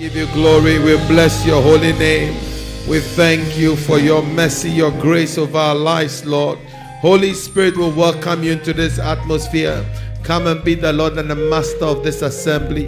[0.00, 0.78] give you glory.
[0.78, 2.32] We bless your holy name.
[2.88, 6.58] We thank you for your mercy, your grace of our lives, Lord.
[7.02, 9.84] Holy Spirit will welcome you into this atmosphere.
[10.22, 12.86] Come and be the Lord and the master of this assembly.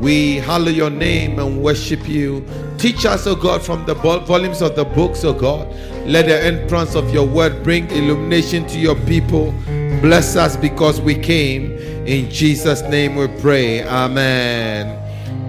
[0.00, 2.46] We hallow your name and worship you.
[2.78, 5.68] Teach us, O God, from the volumes of the books, O God.
[6.06, 9.52] Let the entrance of your word bring illumination to your people.
[10.00, 11.72] Bless us because we came.
[12.06, 13.86] In Jesus' name we pray.
[13.86, 14.97] Amen.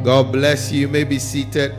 [0.04, 0.82] God bless you.
[0.82, 1.74] you may be seated.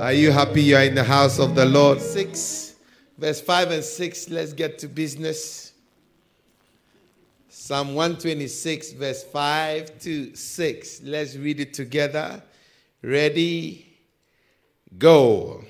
[0.00, 2.00] Are you happy you are in the house of the Lord?
[2.00, 2.74] 6,
[3.16, 4.30] verse 5 and 6.
[4.30, 5.72] Let's get to business.
[7.48, 11.02] Psalm 126, verse 5 to 6.
[11.04, 12.42] Let's read it together.
[13.00, 13.96] Ready?
[14.98, 15.64] Go.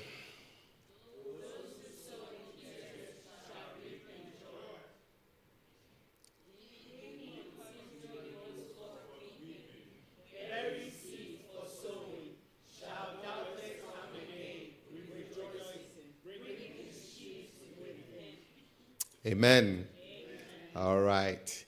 [19.23, 19.87] Amen.
[20.75, 21.65] All right.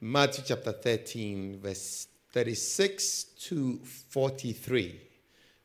[0.00, 5.00] Matthew chapter 13, verse 36 to 43.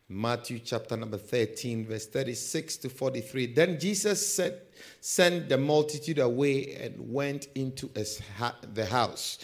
[0.08, 3.54] Matthew chapter number 13, verse 36 to 43.
[3.54, 4.62] Then Jesus said,
[5.00, 7.90] sent the multitude away and went into
[8.74, 9.40] the house.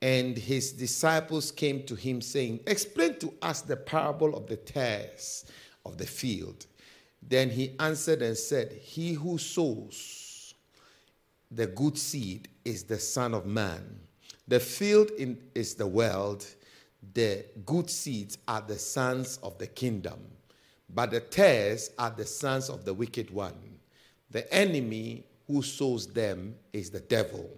[0.00, 5.44] And his disciples came to him, saying, Explain to us the parable of the tares
[5.84, 6.66] of the field.
[7.20, 10.21] Then he answered and said, He who sows
[11.54, 14.00] the good seed is the Son of Man.
[14.48, 16.46] The field in, is the world.
[17.14, 20.18] The good seeds are the sons of the kingdom.
[20.94, 23.78] But the tares are the sons of the wicked one.
[24.30, 27.48] The enemy who sows them is the devil.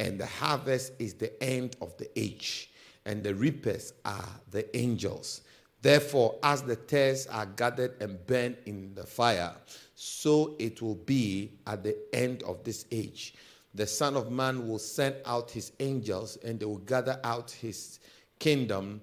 [0.00, 2.70] And the harvest is the end of the age.
[3.04, 5.42] And the reapers are the angels.
[5.80, 9.54] Therefore, as the tares are gathered and burned in the fire,
[9.94, 13.34] so it will be at the end of this age.
[13.74, 18.00] The Son of Man will send out his angels, and they will gather out his
[18.40, 19.00] kingdom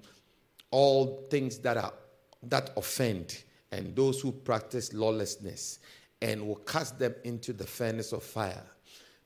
[0.72, 1.94] all things that are
[2.44, 5.80] that offend and those who practice lawlessness,
[6.22, 8.64] and will cast them into the furnace of fire.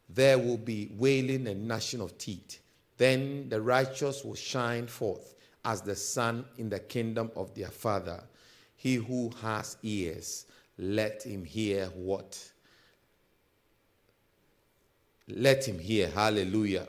[0.08, 2.60] There will be wailing and gnashing of teeth.
[2.98, 5.36] Then the righteous will shine forth
[5.66, 8.24] as the sun in the kingdom of their Father.
[8.76, 10.46] He who has ears,
[10.78, 12.52] let him hear what?
[15.28, 16.08] Let him hear.
[16.08, 16.88] Hallelujah.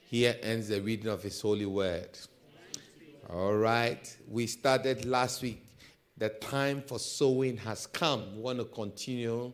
[0.00, 2.18] Here ends the reading of his holy word.
[3.28, 4.16] All right.
[4.28, 5.64] We started last week.
[6.16, 8.36] The time for sowing has come.
[8.36, 9.52] We want to continue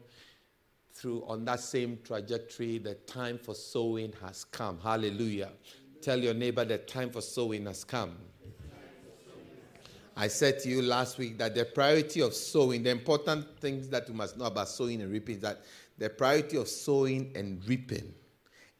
[0.94, 2.78] through on that same trajectory.
[2.78, 4.78] The time for sowing has come.
[4.82, 5.50] Hallelujah.
[6.00, 8.16] Tell your neighbor the time for sowing has come.
[10.18, 14.08] I said to you last week that the priority of sowing, the important things that
[14.08, 15.60] you must know about sowing and reaping is that
[15.98, 18.14] the priority of sowing and reaping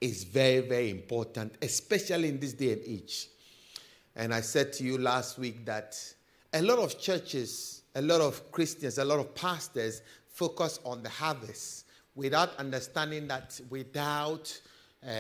[0.01, 3.29] is very, very important, especially in this day and age.
[4.15, 5.95] And I said to you last week that
[6.55, 11.11] a lot of churches, a lot of Christians, a lot of pastors focus on the
[11.11, 14.59] harvest without understanding that without
[15.07, 15.11] uh,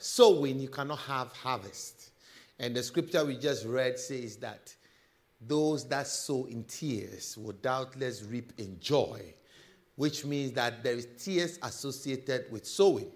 [0.00, 2.10] sowing, you cannot have harvest.
[2.58, 4.74] And the scripture we just read says that
[5.46, 9.34] those that sow in tears will doubtless reap in joy,
[9.96, 13.10] which means that there is tears associated with sowing.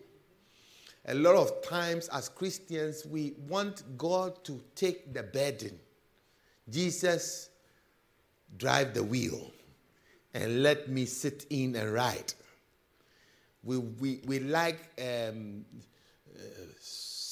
[1.07, 5.79] A lot of times, as Christians, we want God to take the burden.
[6.69, 7.51] Jesus,
[8.57, 9.53] drive the wheel
[10.35, 12.35] and let me sit in and ride.
[13.63, 15.65] We, we, we like um,
[16.37, 16.41] uh,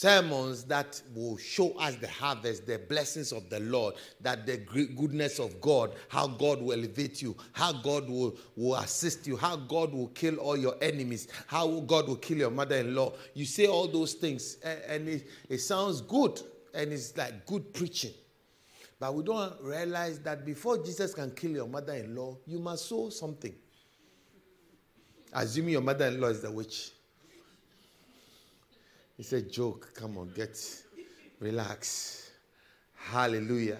[0.04, 5.38] sermons that will show us the harvest, the blessings of the Lord, that the goodness
[5.38, 9.94] of God, how God will elevate you, how God will, will assist you, how God
[9.94, 13.14] will kill all your enemies, how God will kill your mother in law.
[13.32, 16.38] You say all those things, and it, it sounds good,
[16.74, 18.12] and it's like good preaching.
[19.00, 22.90] But we don't realize that before Jesus can kill your mother in law, you must
[22.90, 23.54] sow something.
[25.32, 26.90] Assuming your mother in law is the witch.
[29.16, 29.92] It's a joke.
[29.94, 30.58] Come on, get
[31.38, 32.32] relax.
[32.96, 33.78] Hallelujah.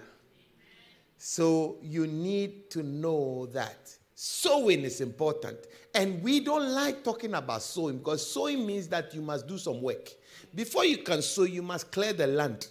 [1.18, 5.58] So you need to know that sowing is important.
[5.94, 9.82] And we don't like talking about sowing because sowing means that you must do some
[9.82, 10.10] work.
[10.54, 12.68] Before you can sow, you must clear the land.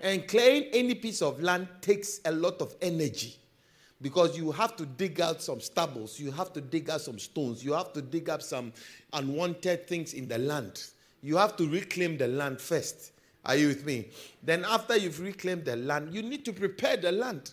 [0.00, 3.36] And clearing any piece of land takes a lot of energy
[4.00, 7.64] because you have to dig out some stubbles, you have to dig out some stones,
[7.64, 8.72] you have to dig up some
[9.12, 10.82] unwanted things in the land
[11.26, 13.10] you have to reclaim the land first.
[13.44, 14.06] Are you with me?
[14.44, 17.50] Then, after you've reclaimed the land, you need to prepare the land.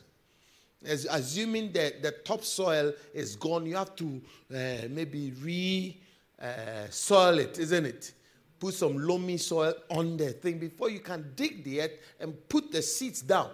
[0.86, 4.22] As, assuming that the topsoil is gone, you have to
[4.54, 5.98] uh, maybe re
[6.40, 8.14] uh, soil it, isn't it?
[8.60, 12.72] Put some loamy soil on the thing before you can dig the earth and put
[12.72, 13.50] the seeds down.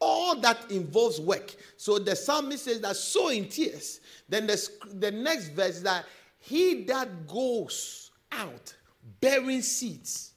[0.00, 1.52] All that involves work.
[1.76, 3.98] So the psalmist says that sow in tears.
[4.28, 6.04] Then the, the next verse that
[6.38, 8.74] he that goes out
[9.20, 10.32] bearing seeds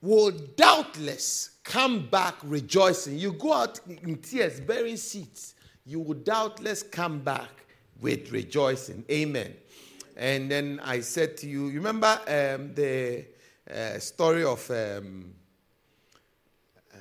[0.00, 3.18] will doubtless come back rejoicing.
[3.18, 5.54] You go out in tears bearing seeds,
[5.86, 7.48] you will doubtless come back
[8.00, 9.04] with rejoicing.
[9.10, 9.54] Amen.
[10.16, 13.24] And then I said to you, you remember um, the
[13.68, 15.32] uh, story of um,
[16.92, 16.96] uh,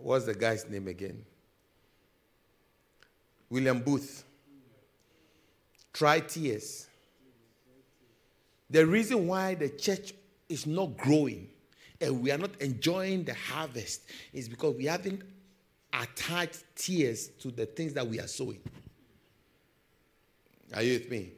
[0.00, 1.24] what's the guy's name again?
[3.50, 4.24] William Booth.
[5.92, 6.88] Try tears.
[8.70, 10.14] The reason why the church
[10.48, 11.48] is not growing
[12.00, 14.02] and we are not enjoying the harvest
[14.32, 15.22] is because we haven't
[15.92, 18.60] attached tears to the things that we are sowing.
[20.74, 21.32] Are you with me?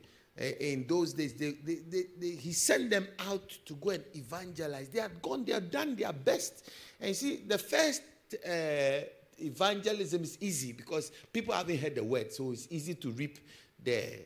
[0.60, 4.88] In those days, they, they, they, he sent them out to go and evangelize.
[4.88, 6.68] They had gone, they had done their best.
[6.98, 8.02] And you see, the first
[8.44, 9.06] uh,
[9.38, 13.38] evangelism is easy because people haven't heard the word, so it's easy to reap
[13.82, 14.24] the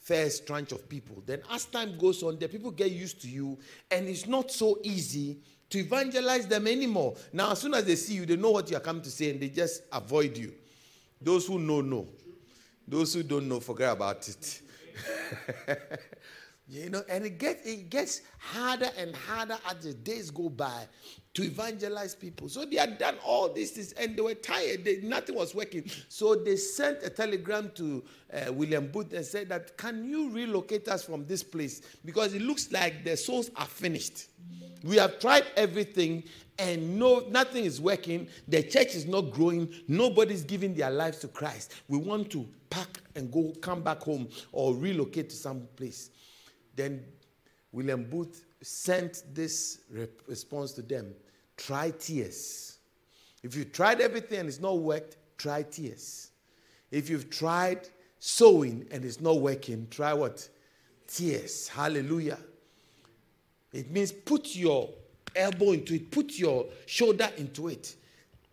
[0.00, 1.22] first tranche of people.
[1.24, 3.58] Then, as time goes on, the people get used to you,
[3.90, 5.38] and it's not so easy
[5.68, 7.14] to evangelize them anymore.
[7.32, 9.30] Now, as soon as they see you, they know what you are coming to say,
[9.30, 10.52] and they just avoid you.
[11.20, 12.08] Those who know, know.
[12.88, 14.62] Those who don't know, forget about it.
[16.70, 20.86] you know, and it gets it gets harder and harder as the days go by
[21.34, 22.48] to evangelize people.
[22.48, 24.84] So they had done all these things and they were tired.
[24.84, 25.90] They, nothing was working.
[26.08, 30.86] So they sent a telegram to uh, William Booth and said that, "Can you relocate
[30.88, 34.28] us from this place because it looks like the souls are finished.
[34.84, 36.22] We have tried everything."
[36.56, 38.28] And no, nothing is working.
[38.46, 39.72] The church is not growing.
[39.88, 41.72] Nobody's giving their lives to Christ.
[41.88, 46.10] We want to pack and go, come back home, or relocate to some place.
[46.80, 47.04] Then
[47.72, 49.80] William Booth sent this
[50.26, 51.14] response to them
[51.58, 52.78] try tears.
[53.42, 56.30] If you tried everything and it's not worked, try tears.
[56.90, 57.86] If you've tried
[58.18, 60.48] sowing and it's not working, try what?
[61.06, 61.68] Tears.
[61.68, 62.38] Hallelujah.
[63.74, 64.88] It means put your
[65.36, 67.94] elbow into it, put your shoulder into it.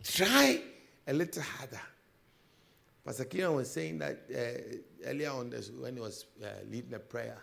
[0.04, 0.60] Try
[1.06, 1.80] a little harder.
[3.06, 7.38] Pastor Kieran was saying that uh, earlier on when he was uh, leading a prayer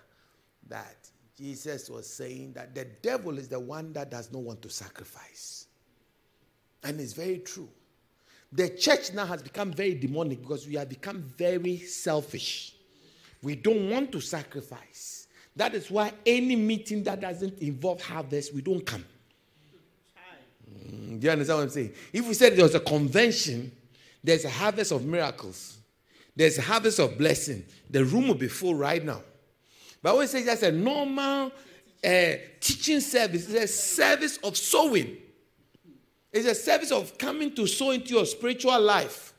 [0.70, 0.96] that
[1.38, 5.68] Jesus was saying that the devil is the one that does not want to sacrifice.
[6.84, 7.70] And it's very true.
[8.52, 12.76] The church now has become very demonic because we have become very selfish.
[13.42, 15.28] We don't want to sacrifice.
[15.56, 19.06] That is why any meeting that doesn't involve harvest, we don't come.
[20.70, 21.94] Mm, do you understand what I'm saying?
[22.14, 23.72] If we said there was a convention,
[24.24, 25.78] there's a harvest of miracles,
[26.36, 29.22] there's a harvest of blessing, the room will be full right now.
[30.06, 31.52] But when it says that's a normal
[32.06, 35.18] uh, teaching service, it's a service of sowing.
[36.32, 39.34] It's a service of coming to sow into your spiritual life.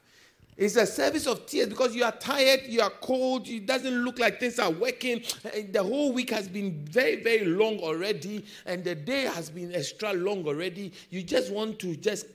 [0.56, 4.18] It's a service of tears because you are tired, you are cold, it doesn't look
[4.18, 5.22] like things are working.
[5.70, 10.14] The whole week has been very, very long already, and the day has been extra
[10.14, 10.92] long already.
[11.10, 12.26] You just want to just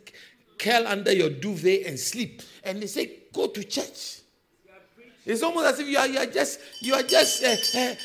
[0.58, 2.44] curl under your duvet and sleep.
[2.64, 4.22] And they say, Go to church.
[5.26, 7.96] It's almost as if you are, you are just, you are just, uh, uh,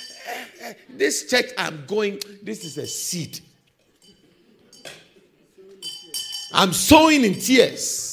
[0.89, 3.41] this church I'm going, this is a seed.
[6.53, 8.07] I'm sowing in tears.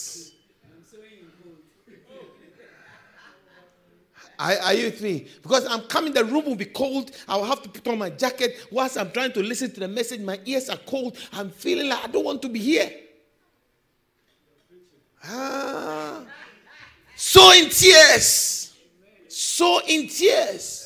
[4.40, 5.28] Are, are, you with me?
[5.42, 7.12] Because I'm coming, the room will be cold.
[7.30, 10.20] I'll have to put on my jacket whilst I'm trying to listen to the message.
[10.20, 11.18] My ears are cold.
[11.32, 12.92] I'm feeling like I don't want to be here.
[15.24, 16.24] Ah.
[17.16, 18.76] So in tears.
[19.30, 20.83] Sow in tears.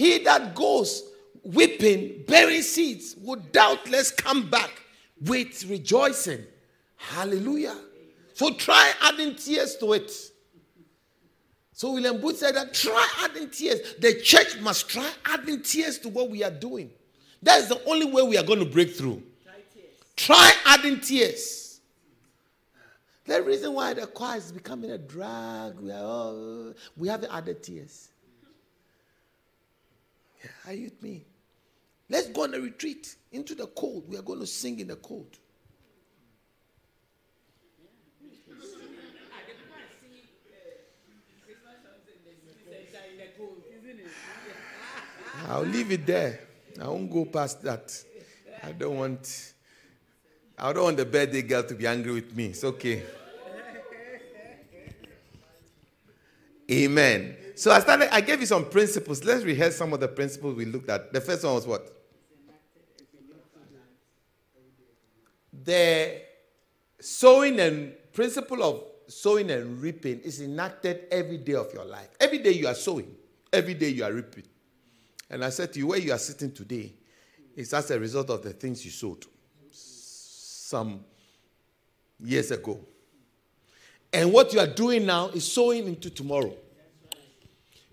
[0.00, 1.02] He that goes
[1.42, 4.70] weeping, bearing seeds, will doubtless come back
[5.20, 6.42] with rejoicing.
[6.96, 7.76] Hallelujah.
[8.32, 10.10] So try adding tears to it.
[11.74, 13.96] So William Booth said that try adding tears.
[13.98, 16.90] The church must try adding tears to what we are doing.
[17.42, 19.22] That is the only way we are going to break through.
[20.16, 21.82] Try, try adding tears.
[23.26, 27.62] The reason why the choir is becoming a drag, we, are all, we haven't added
[27.62, 28.09] tears.
[30.66, 31.24] Are you with me?
[32.08, 34.04] Let's go on a retreat into the cold.
[34.08, 35.38] We are going to sing in the cold.
[45.48, 46.40] I'll leave it there.
[46.80, 48.04] I won't go past that.
[48.62, 49.54] I don't want
[50.58, 52.46] I don't want the birthday girl to be angry with me.
[52.46, 53.02] It's okay.
[56.70, 57.36] Amen.
[57.60, 59.22] So I started, I gave you some principles.
[59.22, 61.12] Let's rehearse some of the principles we looked at.
[61.12, 61.94] The first one was what?
[65.62, 66.22] The
[66.98, 72.08] sowing and principle of sowing and reaping is enacted every day of your life.
[72.18, 73.14] Every day you are sowing,
[73.52, 74.44] every day you are reaping.
[75.28, 76.94] And I said to you, where you are sitting today
[77.54, 79.26] is as a result of the things you sowed
[79.70, 81.04] some
[82.18, 82.80] years ago.
[84.14, 86.54] And what you are doing now is sowing into tomorrow.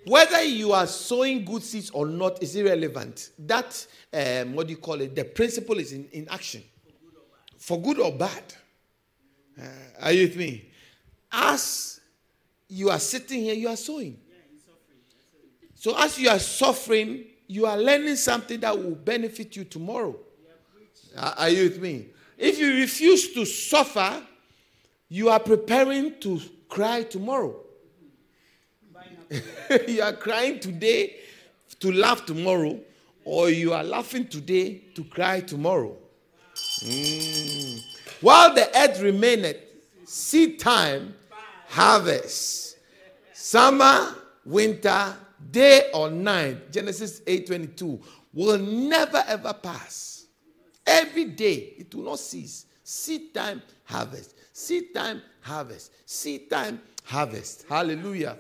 [0.07, 3.31] Whether you are sowing good seeds or not is irrelevant.
[3.39, 5.13] That, um, what do you call it?
[5.13, 6.63] The principle is in, in action.
[7.57, 8.53] For good or bad.
[9.61, 9.65] Uh,
[10.01, 10.69] are you with me?
[11.29, 11.99] As
[12.69, 14.17] you are sitting here, you are sowing.
[15.75, 20.15] So as you are suffering, you are learning something that will benefit you tomorrow.
[21.17, 22.05] Are you with me?
[22.37, 24.23] If you refuse to suffer,
[25.09, 27.66] you are preparing to cry tomorrow.
[29.87, 31.17] you are crying today
[31.79, 32.79] to laugh tomorrow,
[33.23, 35.95] or you are laughing today to cry tomorrow.
[36.79, 37.81] Mm.
[38.21, 39.57] While the earth remaineth,
[40.05, 41.13] seed time,
[41.67, 42.77] harvest,
[43.33, 44.15] summer,
[44.45, 45.15] winter,
[45.51, 48.01] day or night, Genesis 8:22,
[48.33, 50.25] will never ever pass.
[50.85, 52.65] Every day it will not cease.
[52.83, 54.35] Seed time, harvest.
[54.53, 55.91] Seed time, harvest.
[56.05, 57.65] Seed time, harvest.
[57.67, 58.37] Hallelujah.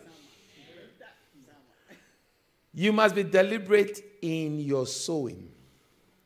[2.77, 5.49] You must be deliberate in your sowing.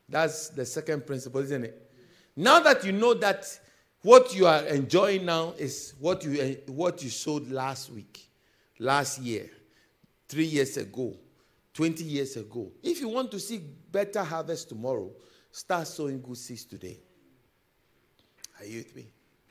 [0.06, 1.90] That's the second principle, isn't it?
[2.36, 3.58] Now that you know that
[4.02, 8.28] what you are enjoying now is what you, eh, what you sowed last week,
[8.78, 9.48] last year,
[10.28, 11.14] three years ago,
[11.72, 12.70] 20 years ago.
[12.82, 13.56] If you want to see
[13.90, 15.10] better harvest tomorrow,
[15.50, 17.00] start sowing good seeds today.
[18.60, 19.06] Are you with me?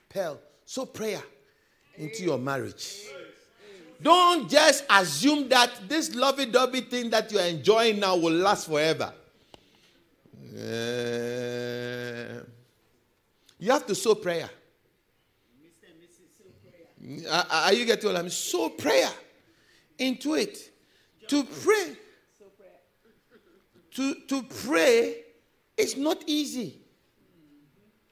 [0.08, 1.24] Pearl, sow prayer
[1.98, 3.08] into your marriage.
[4.02, 9.14] Don't just assume that this lovey dovey thing that you're enjoying now will last forever.
[10.54, 12.44] Uh,
[13.60, 14.50] you have to sow prayer.
[17.30, 18.32] Are you getting what I mean?
[18.32, 19.10] Sow prayer
[19.98, 20.72] into it.
[21.28, 21.98] To pray.
[23.92, 25.18] To, to pray
[25.78, 26.80] is not easy.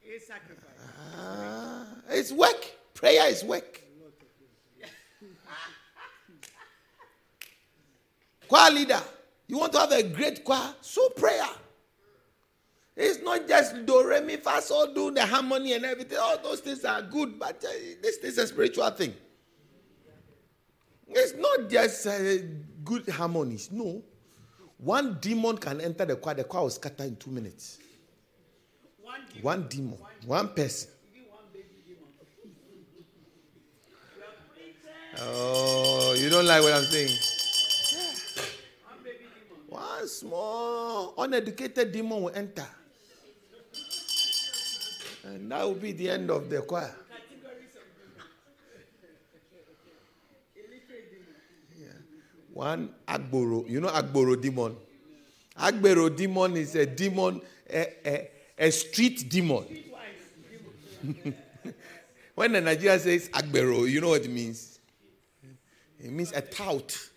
[0.04, 0.70] It's sacrifice.
[1.18, 2.66] Uh, it's work.
[2.94, 3.79] Prayer is work.
[8.50, 9.02] Choir leader,
[9.48, 11.48] you want to have a great choir, sow prayer.
[12.96, 16.18] It's not just do, re, mi, fa, so, do the harmony and everything.
[16.18, 17.70] All those things are good, but uh,
[18.02, 19.14] this, this is a spiritual thing.
[21.08, 22.20] It's not just uh,
[22.84, 23.70] good harmonies.
[23.72, 24.04] No.
[24.78, 27.78] One demon can enter the choir, the choir will scatter in two minutes.
[29.02, 30.90] One demon, one, demon, one person.
[35.22, 37.18] Oh, you don't like what I'm saying?
[39.80, 42.68] One small, uneducated demon will enter.
[45.24, 46.94] And that will be the end of the choir.
[51.80, 51.88] Yeah.
[52.52, 54.76] One Agbero, you know Agbero demon.
[55.58, 59.64] Agbero demon is a demon, a, a, a street demon.
[62.36, 64.80] when the Nigerian says Agbero, you know what it means?
[66.04, 67.09] It means a tout.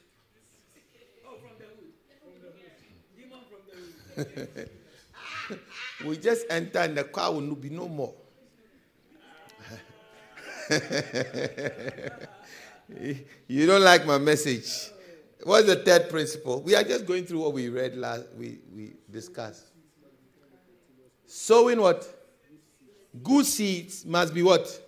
[6.04, 8.14] we just enter and the car will be no more.
[13.48, 14.90] you don't like my message.
[15.42, 16.62] What's the third principle?
[16.62, 19.66] We are just going through what we read last, we, we discussed.
[21.26, 22.06] Sowing what?
[23.22, 24.80] Good seeds must be what?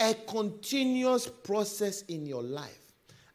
[0.00, 2.80] A continuous process in your life.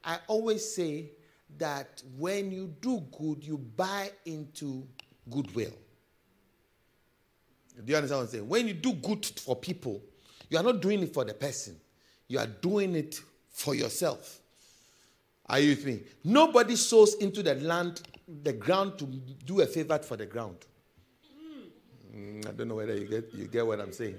[0.04, 1.12] I always say
[1.58, 4.88] that when you do good, you buy into
[5.30, 5.74] goodwill.
[7.84, 8.50] Do you understand what I'm saying?
[8.50, 10.02] When you do good for people,
[10.50, 11.76] you are not doing it for the person,
[12.28, 13.20] you are doing it
[13.52, 14.40] for yourself.
[15.48, 16.02] Are you with me?
[16.24, 18.02] Nobody sows into the land,
[18.44, 20.58] the ground to do a favor for the ground.
[22.16, 24.18] Mm, I don't know whether you get you get what I'm saying.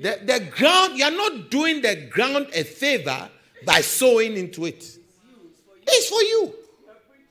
[0.00, 3.28] The, the ground, you are not doing the ground a favor
[3.64, 4.98] by sowing into it.
[5.96, 6.54] It's for you.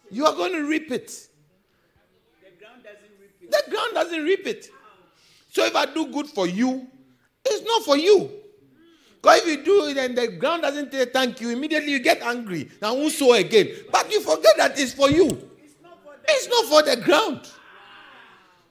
[0.10, 1.08] You are going to reap it.
[2.41, 3.70] The ground doesn't reap it.
[3.70, 4.70] Ground doesn't reap it.
[5.51, 6.88] So if I do good for you,
[7.46, 8.32] it's not for you.
[9.22, 12.22] Because if you do it and the ground doesn't say thank you, immediately you get
[12.22, 12.70] angry.
[12.82, 13.70] Now won't sow again.
[13.91, 15.50] But you forget that it's for you.
[16.27, 17.50] It's not for the ground.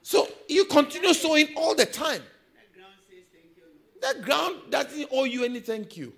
[0.01, 2.21] So you continue sowing all the time.
[4.01, 6.13] The ground doesn't owe you any thank you.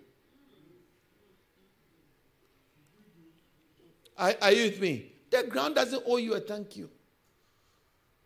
[4.18, 5.12] Are, are you with me?
[5.30, 6.90] The ground doesn't owe you a thank you.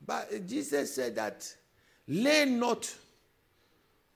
[0.05, 1.53] But Jesus said that
[2.07, 2.93] lay not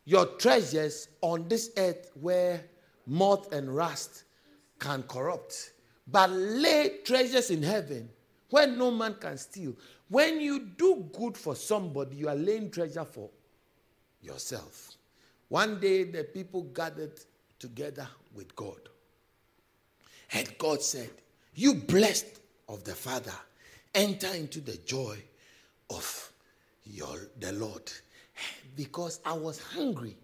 [0.05, 2.63] your treasures on this earth where
[3.05, 4.23] moth and rust
[4.79, 5.71] can corrupt,
[6.07, 8.09] but lay treasures in heaven
[8.49, 9.75] where no man can steal.
[10.09, 13.29] When you do good for somebody, you are laying treasure for
[14.21, 14.91] yourself.
[15.49, 17.19] One day, the people gathered
[17.59, 18.77] together with God.
[20.31, 21.09] And God said,
[21.55, 23.33] You blessed of the Father,
[23.93, 25.17] enter into the joy
[25.89, 26.31] of
[26.85, 27.91] your, the Lord.
[28.75, 30.17] Because I was hungry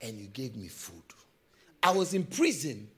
[0.00, 1.02] and you gave me food.
[1.82, 2.88] I was in prison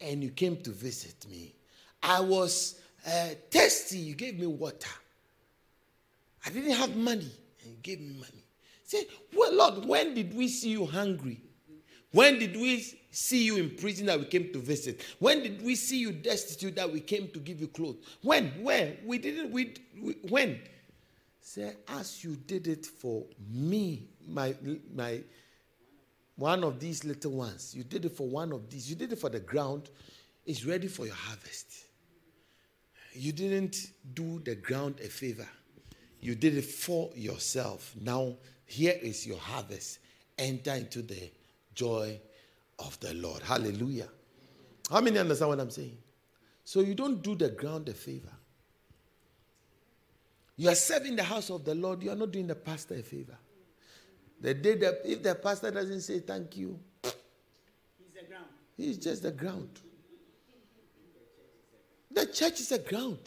[0.00, 1.54] and you came to visit me.
[2.02, 4.90] I was uh, thirsty, you gave me water.
[6.44, 7.30] I didn't have money
[7.62, 8.44] and you gave me money.
[8.84, 11.40] Say, well, Lord, when did we see you hungry?
[12.12, 12.80] When did we
[13.16, 15.00] see you in prison that we came to visit?
[15.18, 17.96] When did we see you destitute that we came to give you clothes?
[18.22, 18.48] When?
[18.62, 18.96] Where?
[19.04, 19.50] We didn't.
[19.50, 20.60] We, we when?
[21.40, 24.54] Say, as you did it for me, my
[24.94, 25.22] my
[26.36, 27.74] one of these little ones.
[27.74, 28.90] You did it for one of these.
[28.90, 29.88] You did it for the ground.
[30.44, 31.66] It's ready for your harvest.
[33.14, 35.48] You didn't do the ground a favor.
[36.20, 37.94] You did it for yourself.
[37.98, 38.34] Now
[38.66, 40.00] here is your harvest.
[40.36, 41.30] Enter into the
[41.74, 42.20] joy
[42.78, 43.42] of the Lord.
[43.42, 44.08] Hallelujah.
[44.90, 45.96] How many understand what I'm saying?
[46.64, 48.32] So you don't do the ground a favor.
[50.56, 53.02] You are serving the house of the Lord, you are not doing the pastor a
[53.02, 53.36] favor.
[54.40, 58.46] The day that if the pastor doesn't say thank you, He's the ground.
[58.76, 59.68] he's just the ground.
[62.10, 63.18] The church is a ground.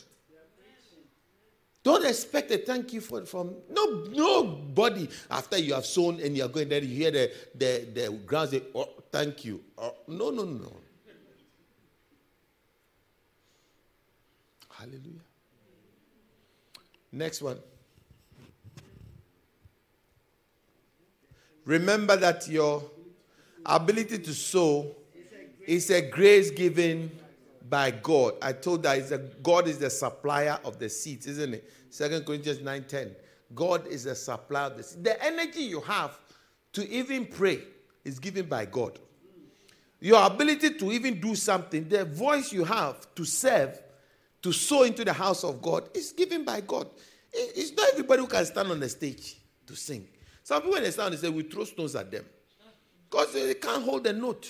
[1.83, 6.43] Don't expect a thank you for, from no nobody after you have sown and you
[6.43, 6.81] are going there.
[6.83, 10.73] You hear the the, the ground say, "Oh, thank you." Oh, no, no, no.
[14.79, 15.19] Hallelujah.
[17.11, 17.59] Next one.
[21.65, 22.83] Remember that your
[23.65, 24.95] ability to sow
[25.67, 27.11] is a grace given
[27.69, 28.35] by God.
[28.41, 31.71] I told that is a, God is the supplier of the seeds, isn't it?
[31.89, 33.15] Second Corinthians 9:10.
[33.53, 35.03] God is the supplier of the seeds.
[35.03, 36.17] The energy you have
[36.73, 37.61] to even pray
[38.09, 38.99] is given by God.
[40.01, 43.79] Your ability to even do something, the voice you have to serve,
[44.41, 46.87] to sow into the house of God is given by God.
[47.31, 50.07] It's not everybody who can stand on the stage to sing.
[50.43, 52.25] Some people when they stand, they say we throw stones at them
[53.09, 54.49] because they can't hold the note.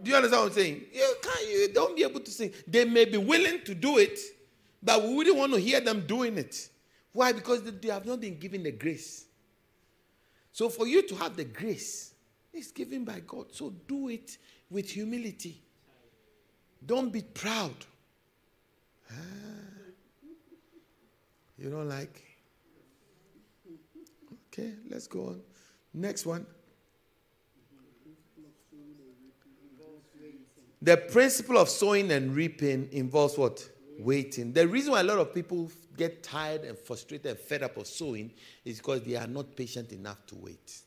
[0.00, 0.82] Do you understand what I'm saying?
[0.92, 1.48] You can't.
[1.48, 2.52] You don't be able to sing.
[2.68, 4.18] They may be willing to do it,
[4.80, 6.68] but we wouldn't want to hear them doing it.
[7.12, 7.32] Why?
[7.32, 9.24] Because they have not been given the grace.
[10.58, 12.14] So for you to have the grace,
[12.52, 13.54] it's given by God.
[13.54, 15.62] So do it with humility.
[16.84, 17.76] Don't be proud.
[19.08, 19.14] Ah.
[21.56, 22.24] you don't like?
[24.48, 25.40] Okay, let's go on.
[25.94, 26.44] Next one.
[30.82, 33.64] The principle of sowing and reaping involves what?
[34.00, 34.52] Waiting.
[34.52, 37.86] The reason why a lot of people get tired and frustrated and fed up of
[37.86, 38.30] sowing
[38.64, 40.80] is because they are not patient enough to wait.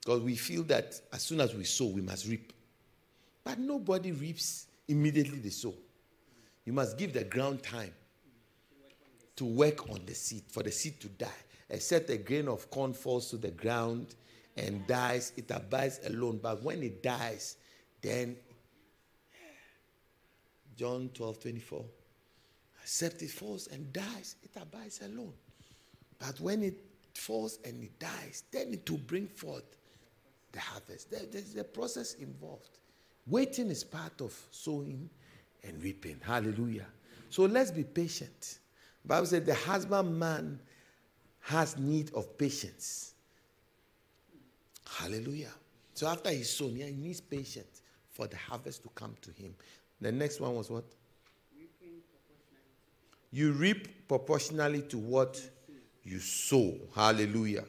[0.00, 2.52] Because we feel that as soon as we sow, we must reap.
[3.42, 5.74] But nobody reaps immediately they sow.
[6.64, 7.92] You must give the ground time
[9.36, 11.28] to work on the seed, for the seed to die.
[11.70, 14.14] Except a grain of corn falls to the ground
[14.56, 16.40] and dies, it abides alone.
[16.42, 17.56] But when it dies,
[18.02, 18.36] then
[20.76, 21.84] John 12 24.
[22.88, 25.34] Except it falls and dies, it abides alone.
[26.18, 29.76] But when it falls and it dies, then it will bring forth
[30.52, 31.10] the harvest.
[31.10, 32.78] There- there's a process involved.
[33.26, 35.10] Waiting is part of sowing
[35.62, 36.18] and reaping.
[36.20, 36.90] Hallelujah.
[37.28, 38.58] So let's be patient.
[39.02, 40.58] The Bible said the husbandman
[41.40, 43.12] has need of patience.
[44.86, 45.52] Hallelujah.
[45.92, 49.54] So after he's sown, he needs patience for the harvest to come to him.
[50.00, 50.86] The next one was what?
[53.30, 55.40] You reap proportionally to what
[56.04, 56.74] you sow.
[56.94, 57.64] Hallelujah.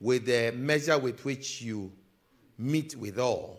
[0.00, 1.92] With the measure with which you
[2.58, 3.58] meet with all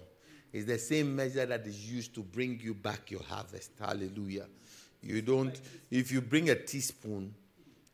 [0.52, 3.72] is the same measure that is used to bring you back your harvest.
[3.80, 4.48] Hallelujah.
[5.02, 7.34] You don't, if you bring a teaspoon,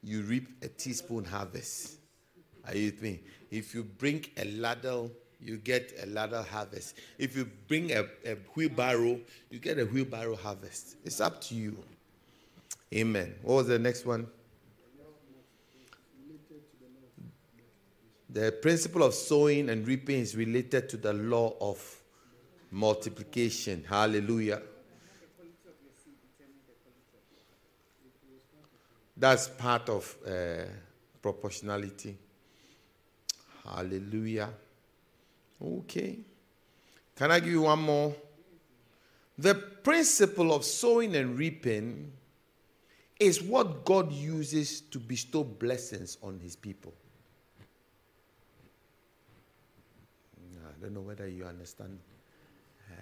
[0.02, 1.98] you reap a teaspoon harvest.
[2.66, 3.20] Are you with me?
[3.52, 6.96] If you bring a ladle, you get a ladle harvest.
[7.20, 9.20] If you bring a, a wheelbarrow,
[9.52, 10.96] you get a wheelbarrow harvest.
[11.04, 11.78] It's up to you.
[12.96, 13.36] Amen.
[13.42, 14.28] What was the next one?
[18.30, 22.02] The principle of sowing and reaping is related to the law of
[22.72, 23.86] multiplication.
[23.88, 24.62] Hallelujah.
[29.18, 30.66] That's part of uh,
[31.22, 32.18] proportionality.
[33.64, 34.50] Hallelujah.
[35.62, 36.20] Okay.
[37.16, 38.16] Can I give you one more?
[39.38, 42.12] The principle of sowing and reaping
[43.20, 46.94] is what God uses to bestow blessings on his people.
[50.68, 51.98] I don't know whether you understand.
[52.92, 52.96] Ah.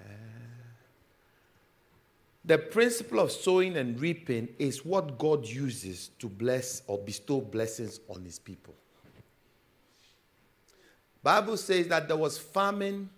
[2.45, 7.99] The principle of sowing and reaping is what God uses to bless or bestow blessings
[8.10, 8.76] on his people.
[11.23, 13.10] Bible says that there was famine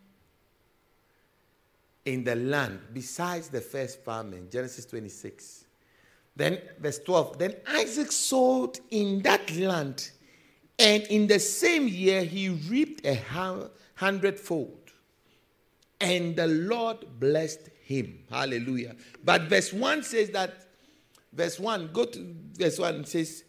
[2.05, 5.64] in the land besides the first famine, Genesis 26.
[6.35, 10.11] Then, verse 12, then Isaac sowed in that land,
[10.77, 13.15] and in the same year he reaped a
[13.95, 14.91] hundredfold.
[16.01, 18.19] And the Lord blessed him.
[18.29, 18.95] Hallelujah.
[19.23, 20.67] But verse 1 says that,
[21.31, 23.43] verse 1, go to verse 1, it says,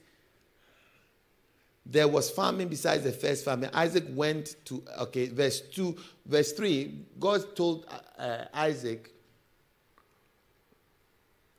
[1.85, 3.71] there was famine besides the first famine.
[3.73, 5.97] Isaac went to, okay, verse 2,
[6.27, 7.87] verse 3, God told
[8.19, 9.13] uh, Isaac,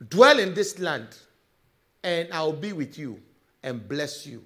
[0.06, 1.08] dwell in this land,
[2.02, 3.20] and I'll be with you
[3.62, 4.44] and bless you.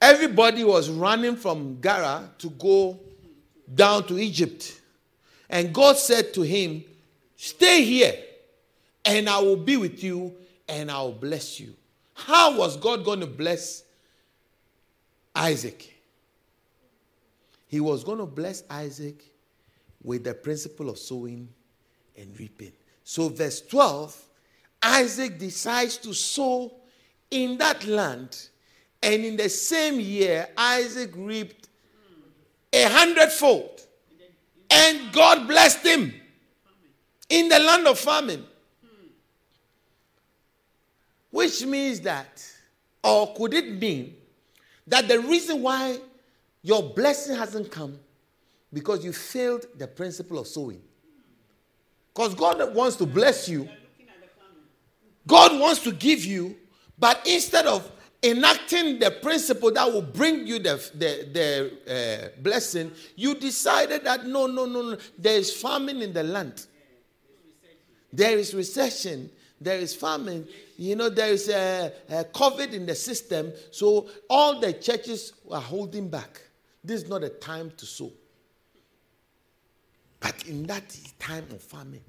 [0.00, 3.00] Everybody was running from Gerar to go
[3.74, 4.80] down to Egypt.
[5.48, 6.84] And God said to him,
[7.36, 8.14] Stay here,
[9.04, 10.34] and I will be with you,
[10.68, 11.74] and I will bless you.
[12.14, 13.84] How was God going to bless
[15.34, 15.92] Isaac?
[17.68, 19.22] He was going to bless Isaac
[20.02, 21.48] with the principle of sowing
[22.16, 22.72] and reaping.
[23.08, 24.20] So, verse 12
[24.82, 26.74] Isaac decides to sow
[27.30, 28.48] in that land,
[29.00, 31.68] and in the same year, Isaac reaped
[32.72, 33.80] a hundredfold.
[34.68, 36.14] And God blessed him
[37.28, 38.44] in the land of famine.
[41.30, 42.44] Which means that,
[43.04, 44.16] or could it mean
[44.88, 46.00] that the reason why
[46.60, 48.00] your blessing hasn't come
[48.72, 50.82] because you failed the principle of sowing?
[52.16, 53.68] Because God wants to bless you,
[55.26, 56.56] God wants to give you,
[56.98, 61.28] but instead of enacting the principle that will bring you the, the,
[61.86, 66.22] the uh, blessing, you decided that no, no, no, no, there is famine in the
[66.22, 66.64] land.
[68.10, 69.28] There is recession.
[69.60, 70.48] There is famine.
[70.78, 73.52] You know, there is a, a COVID in the system.
[73.70, 76.40] So all the churches are holding back.
[76.82, 78.10] This is not a time to sow.
[80.20, 82.02] But in that time of famine,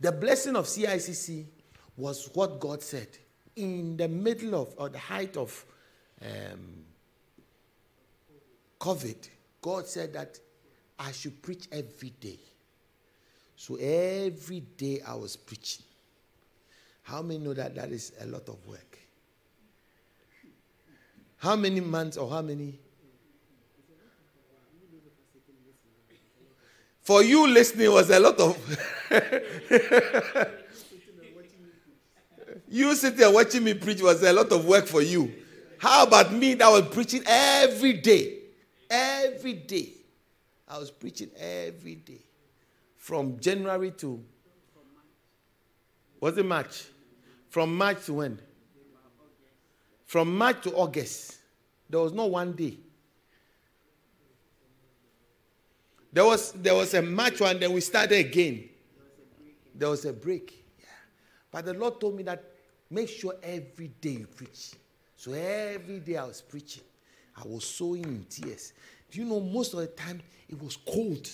[0.00, 1.46] the blessing of CICC
[1.96, 3.08] was what God said
[3.56, 5.64] in the middle of or the height of
[6.22, 6.84] um,
[8.80, 9.28] COVID,
[9.60, 10.38] God said that
[10.98, 12.38] I should preach every day.
[13.56, 15.84] So every day I was preaching.
[17.02, 18.98] How many know that that is a lot of work?
[21.36, 22.78] How many months or how many?
[27.04, 28.58] For you listening was a lot of.
[32.66, 35.32] You sitting there watching me preach was a lot of work for you.
[35.78, 38.38] How about me that was preaching every day?
[38.90, 39.90] Every day.
[40.66, 42.18] I was preaching every day.
[42.96, 44.20] From January to
[46.20, 46.86] was it March?
[47.48, 48.40] From March to when?
[50.06, 51.38] From March to August.
[51.88, 52.78] There was no one day.
[56.14, 58.70] There was there was a match one, then we started again.
[59.74, 60.64] There was a break.
[60.78, 60.86] Yeah.
[61.50, 62.54] But the Lord told me that
[62.94, 64.72] Make sure every day you preach.
[65.16, 66.84] So every day I was preaching.
[67.36, 68.72] I was sowing in tears.
[69.10, 71.28] Do you know most of the time it was cold?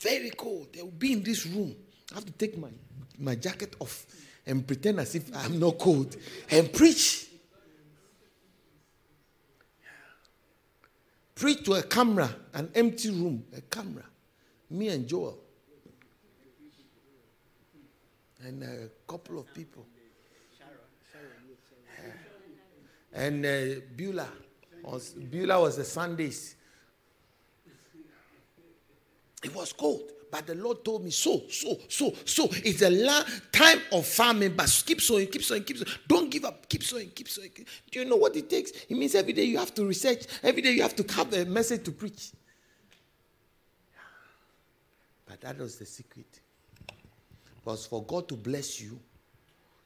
[0.00, 0.68] Very cold.
[0.72, 1.76] They would be in this room.
[2.10, 2.70] I have to take my,
[3.18, 4.06] my jacket off
[4.46, 6.16] and pretend as if I'm not cold
[6.50, 7.25] and preach.
[11.36, 14.04] Preach to a camera, an empty room, a camera.
[14.70, 15.38] Me and Joel.
[18.42, 19.84] And a couple of people.
[23.12, 24.28] and uh, Beulah.
[25.30, 26.54] Beulah was the Sundays.
[29.44, 30.10] It was cold.
[30.30, 32.48] But the Lord told me, so, so, so, so.
[32.64, 35.90] It's a long time of farming, but keep sowing, keep sowing, keep sowing.
[36.06, 37.50] Don't give up, keep sowing, keep sowing.
[37.90, 38.70] Do you know what it takes?
[38.70, 41.44] It means every day you have to research, every day you have to have a
[41.44, 42.32] message to preach.
[45.26, 46.40] But that was the secret.
[47.56, 48.98] Because for God to bless you,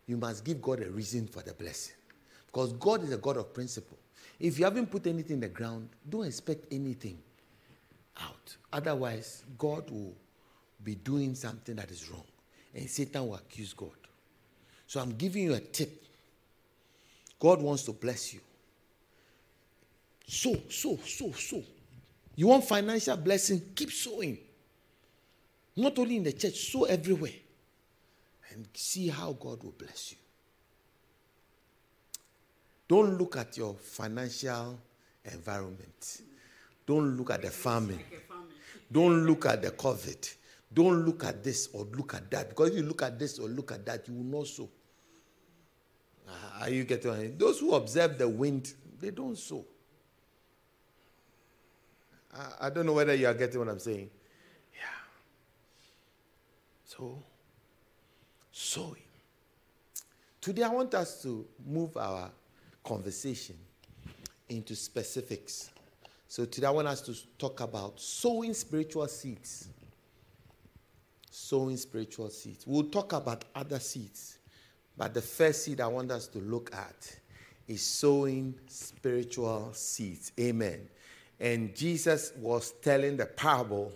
[0.06, 1.94] you must give God a reason for the blessing.
[2.46, 3.96] Because God is a God of principle.
[4.38, 7.18] If you haven't put anything in the ground, don't expect anything
[8.18, 8.56] out.
[8.72, 10.14] Otherwise, God will
[10.84, 12.24] be doing something that is wrong.
[12.74, 13.90] And Satan will accuse God.
[14.86, 16.04] So I'm giving you a tip.
[17.38, 18.40] God wants to bless you.
[20.26, 21.62] So, so, so, so.
[22.36, 23.62] You want financial blessing?
[23.74, 24.38] Keep sowing.
[25.76, 27.32] Not only in the church, sow everywhere.
[28.52, 30.18] And see how God will bless you.
[32.88, 34.78] Don't look at your financial
[35.24, 36.22] environment.
[36.84, 38.00] Don't look at the famine.
[38.90, 40.34] Don't look at the COVID.
[40.72, 42.50] Don't look at this or look at that.
[42.50, 44.68] Because if you look at this or look at that, you will not sow.
[46.28, 47.38] Ah, are you getting it?
[47.38, 49.64] Those who observe the wind, they don't sow.
[52.32, 54.10] I, I don't know whether you are getting what I'm saying.
[54.72, 54.80] Yeah.
[56.84, 57.20] So,
[58.52, 59.02] sowing.
[60.40, 62.30] Today, I want us to move our
[62.84, 63.56] conversation
[64.48, 65.70] into specifics.
[66.28, 69.68] So, today, I want us to talk about sowing spiritual seeds.
[71.42, 72.66] Sowing spiritual seeds.
[72.66, 74.38] We'll talk about other seeds.
[74.96, 77.16] But the first seed I want us to look at
[77.66, 80.32] is sowing spiritual seeds.
[80.38, 80.86] Amen.
[81.40, 83.90] And Jesus was telling the parable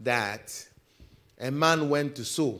[0.00, 0.66] that
[1.38, 2.58] a man went to sow.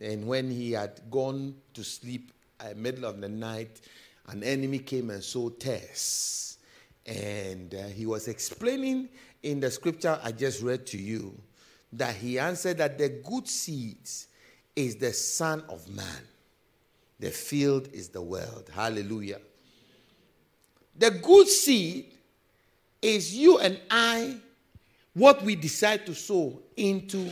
[0.00, 2.30] And when he had gone to sleep
[2.60, 3.80] at middle of the night,
[4.28, 6.58] an enemy came and sowed tares.
[7.06, 9.08] And uh, he was explaining
[9.42, 11.34] in the scripture I just read to you
[11.92, 14.28] that he answered that the good seeds
[14.74, 16.22] is the Son of Man.
[17.20, 18.70] The field is the world.
[18.74, 19.40] Hallelujah.
[20.98, 22.12] The good seed
[23.00, 24.36] is you and I,
[25.14, 27.30] what we decide to sow into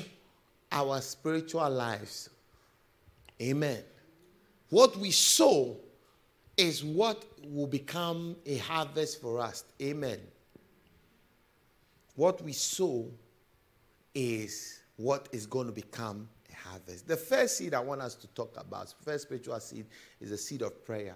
[0.71, 2.31] our spiritual lives.
[3.41, 3.83] Amen.
[4.69, 5.77] What we sow
[6.57, 9.65] is what will become a harvest for us.
[9.81, 10.21] Amen.
[12.15, 13.09] What we sow
[14.21, 17.09] is what is going to become a harvest.
[17.09, 19.87] The first seed I want us to talk about, first spiritual seed,
[20.21, 21.15] is the seed of prayer.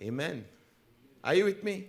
[0.00, 0.44] Amen.
[1.22, 1.86] Are you with me?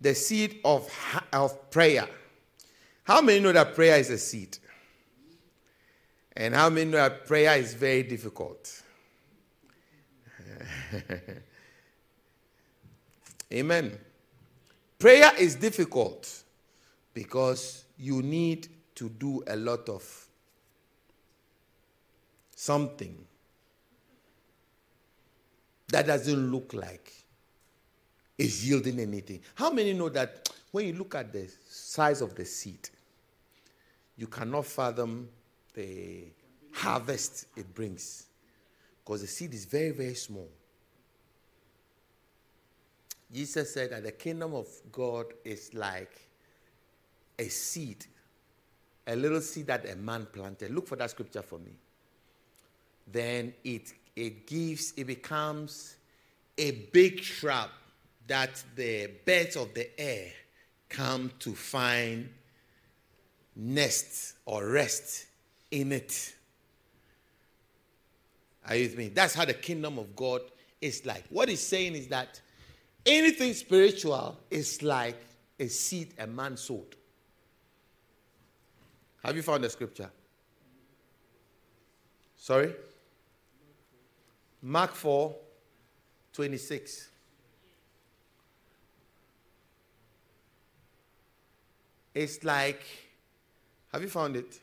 [0.00, 0.88] The seed of,
[1.32, 2.08] of prayer.
[3.02, 4.58] How many know that prayer is a seed?
[6.36, 8.83] And how many know that prayer is very difficult?
[13.52, 13.98] Amen.
[14.98, 16.44] Prayer is difficult
[17.12, 20.26] because you need to do a lot of
[22.54, 23.16] something
[25.88, 27.12] that doesn't look like
[28.36, 29.40] it's yielding anything.
[29.54, 32.88] How many know that when you look at the size of the seed,
[34.16, 35.28] you cannot fathom
[35.72, 36.24] the
[36.72, 38.26] harvest it brings?
[39.04, 40.48] Because the seed is very, very small.
[43.34, 46.12] Jesus said that the kingdom of God is like
[47.38, 48.06] a seed,
[49.06, 50.70] a little seed that a man planted.
[50.70, 51.72] Look for that scripture for me.
[53.10, 55.96] Then it it gives, it becomes
[56.56, 57.70] a big shrub
[58.26, 60.30] that the birds of the air
[60.88, 62.28] come to find
[63.56, 65.26] nest or rest
[65.70, 66.34] in it.
[68.66, 69.08] Are you with me?
[69.08, 70.42] That's how the kingdom of God
[70.80, 71.24] is like.
[71.28, 72.40] What he's saying is that
[73.06, 75.20] anything spiritual is like
[75.58, 76.96] a seed a man sowed.
[79.24, 80.10] Have you found the scripture?
[82.36, 82.74] Sorry?
[84.60, 85.34] Mark 4
[86.32, 87.08] 26.
[92.14, 92.82] It's like,
[93.92, 94.60] have you found it?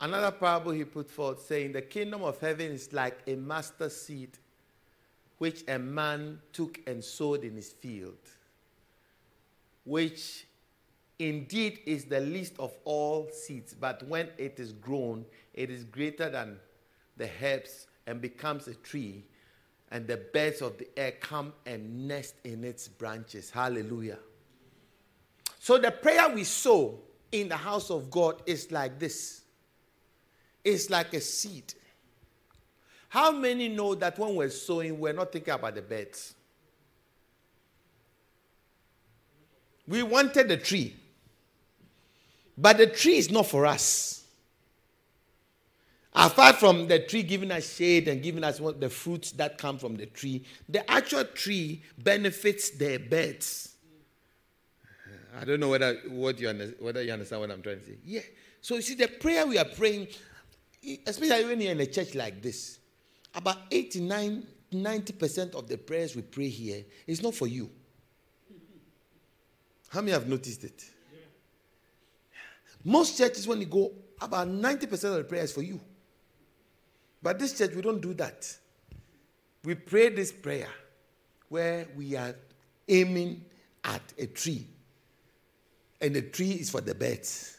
[0.00, 4.30] Another parable he put forth saying, The kingdom of heaven is like a mustard seed
[5.38, 8.18] which a man took and sowed in his field,
[9.84, 10.46] which
[11.18, 16.28] indeed is the least of all seeds, but when it is grown, it is greater
[16.30, 16.58] than
[17.16, 19.24] the herbs and becomes a tree,
[19.90, 23.50] and the birds of the air come and nest in its branches.
[23.50, 24.18] Hallelujah.
[25.58, 27.00] So the prayer we sow
[27.32, 29.42] in the house of God is like this
[30.66, 31.74] it's like a seed.
[33.08, 36.34] How many know that when we're sowing, we're not thinking about the birds?
[39.86, 40.96] We wanted the tree.
[42.58, 44.24] But the tree is not for us.
[46.14, 49.96] Apart from the tree giving us shade and giving us the fruits that come from
[49.96, 53.74] the tree, the actual tree benefits the birds.
[55.38, 57.98] I don't know whether what you understand, whether you understand what I'm trying to say.
[58.02, 58.22] Yeah.
[58.62, 60.08] So you see, the prayer we are praying,
[61.06, 62.78] especially when you're in a church like this,
[63.36, 67.70] about 89, 90% of the prayers we pray here is not for you.
[69.88, 70.84] How many have noticed it?
[72.82, 75.80] Most churches, when you go, about 90% of the prayer is for you.
[77.22, 78.56] But this church, we don't do that.
[79.64, 80.68] We pray this prayer
[81.48, 82.34] where we are
[82.88, 83.44] aiming
[83.84, 84.66] at a tree,
[86.00, 87.55] and the tree is for the birds.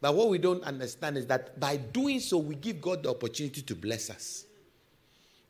[0.00, 3.62] But what we don't understand is that by doing so, we give God the opportunity
[3.62, 4.44] to bless us.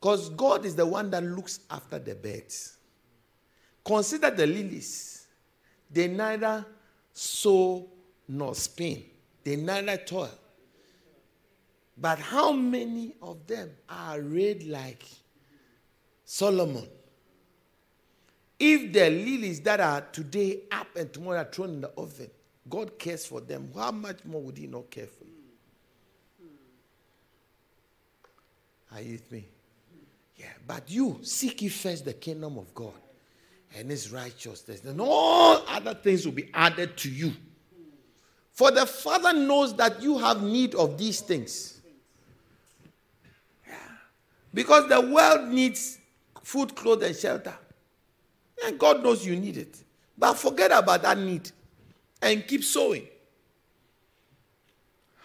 [0.00, 2.76] Because God is the one that looks after the birds.
[3.84, 5.26] Consider the lilies.
[5.90, 6.64] They neither
[7.12, 7.88] sow
[8.28, 9.04] nor spin,
[9.44, 10.30] they neither toil.
[11.96, 15.04] But how many of them are arrayed like
[16.24, 16.86] Solomon?
[18.58, 22.30] If the lilies that are today up and tomorrow are thrown in the oven,
[22.68, 25.30] God cares for them, how much more would He not care for you?
[28.92, 29.46] Are you with me?
[30.36, 32.92] Yeah, but you seek ye first the kingdom of God
[33.76, 37.32] and His righteousness, and all other things will be added to you.
[38.52, 41.80] For the Father knows that you have need of these things.
[43.66, 43.74] Yeah.
[44.54, 45.98] Because the world needs
[46.42, 47.54] food, clothes, and shelter.
[48.64, 49.76] And God knows you need it.
[50.16, 51.50] But forget about that need
[52.22, 53.06] and keep sowing.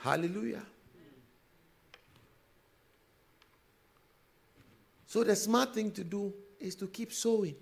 [0.02, 0.64] Hallelujah.
[5.06, 7.56] So the smart thing to do is to keep sowing.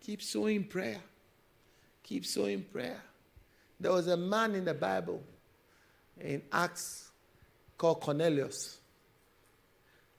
[0.00, 1.00] Keep sowing prayer.
[2.02, 3.00] Keep sowing prayer.
[3.80, 5.22] There was a man in the Bible
[6.20, 7.10] in Acts
[7.76, 8.78] called Cornelius.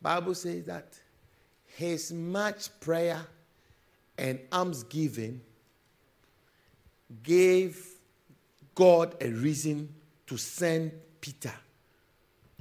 [0.01, 0.97] Bible says that
[1.75, 3.21] his much prayer
[4.17, 5.41] and almsgiving
[7.23, 7.88] gave
[8.79, 9.93] God a reason
[10.25, 11.51] to send Peter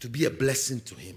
[0.01, 1.17] to be a blessing to him.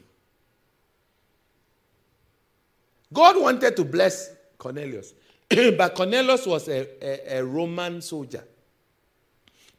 [3.12, 5.16] God wanted to bless Cornelius,
[5.50, 8.44] but Cornelius was a, a, a, Roman soldier.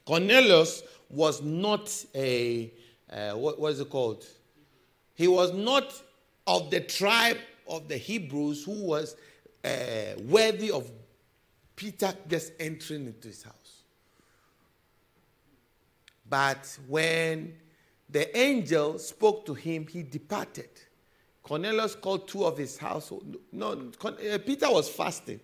[0.04, 2.72] Cornelius was not a,
[3.08, 4.26] uh, what was it called?
[5.14, 5.94] He was not
[6.48, 9.14] of the tribe of the Hebrews who was
[9.64, 9.68] uh,
[10.26, 10.90] worthy of
[11.76, 13.81] Peter just entering into his house.
[16.32, 17.52] But when
[18.08, 20.70] the angel spoke to him, he departed.
[21.42, 23.36] Cornelius called two of his household.
[23.52, 25.40] No, uh, Peter was fasting.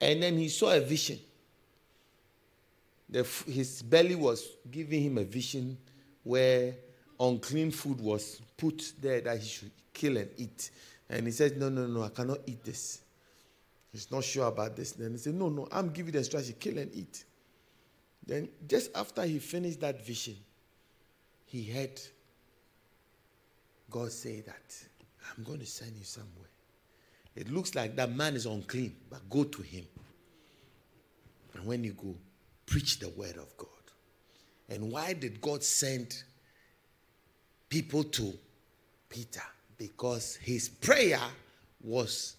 [0.00, 1.18] And then he saw a vision.
[3.08, 5.76] The, his belly was giving him a vision
[6.22, 6.76] where
[7.18, 10.70] unclean food was put there that he should kill and eat.
[11.08, 13.00] And he said, No, no, no, I cannot eat this.
[13.90, 14.92] He's not sure about this.
[14.92, 17.24] Then he said, No, no, I'm giving the instruction, kill and eat.
[18.30, 20.36] Then, just after he finished that vision,
[21.46, 22.00] he heard
[23.90, 24.76] God say that
[25.36, 26.48] I'm going to send you somewhere.
[27.34, 29.84] It looks like that man is unclean, but go to him.
[31.54, 32.14] And when you go,
[32.66, 33.68] preach the word of God.
[34.68, 36.22] And why did God send
[37.68, 38.32] people to
[39.08, 39.42] Peter?
[39.80, 41.18] because his prayer
[41.82, 42.36] was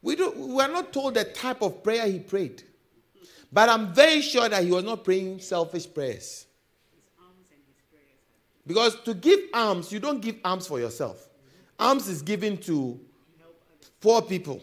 [0.00, 2.62] we don't we are not told the type of prayer he prayed
[3.52, 6.46] but i'm very sure that he was not praying selfish prayers.
[8.66, 11.26] Because to give alms you don't give alms for yourself.
[11.78, 13.00] Alms is given to
[14.00, 14.60] poor people.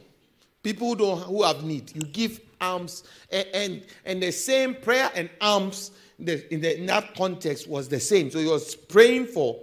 [0.61, 1.95] People who don't who have need.
[1.95, 3.03] You give alms.
[3.31, 7.99] And and, and the same prayer and alms in, the, in that context was the
[7.99, 8.29] same.
[8.29, 9.59] So he was praying for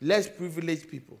[0.00, 1.18] less privileged people.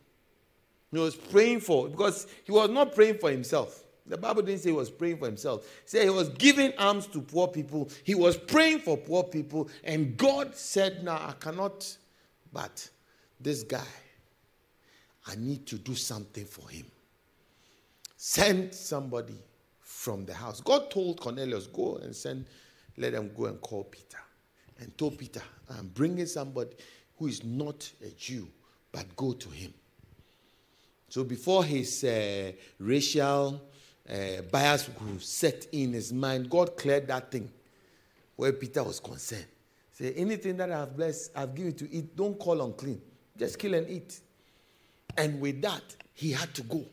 [0.92, 3.84] He was praying for, because he was not praying for himself.
[4.08, 5.64] The Bible didn't say he was praying for himself.
[5.82, 7.90] It said he was giving alms to poor people.
[8.04, 9.68] He was praying for poor people.
[9.82, 11.96] And God said, Now I cannot,
[12.52, 12.88] but
[13.40, 13.86] this guy,
[15.26, 16.86] I need to do something for him.
[18.16, 19.36] Send somebody
[19.80, 20.60] from the house.
[20.60, 22.46] God told Cornelius, Go and send,
[22.96, 24.18] let them go and call Peter.
[24.78, 26.76] And told Peter, I'm bringing somebody
[27.18, 28.46] who is not a Jew,
[28.92, 29.72] but go to him.
[31.08, 33.62] So before his uh, racial
[34.10, 37.50] uh, bias would set in his mind, God cleared that thing
[38.36, 39.46] where Peter was concerned.
[39.92, 43.00] Say, anything that I've blessed, I've given to eat, don't call unclean.
[43.36, 44.20] Just kill and eat.
[45.16, 45.82] And with that,
[46.12, 46.84] he had to go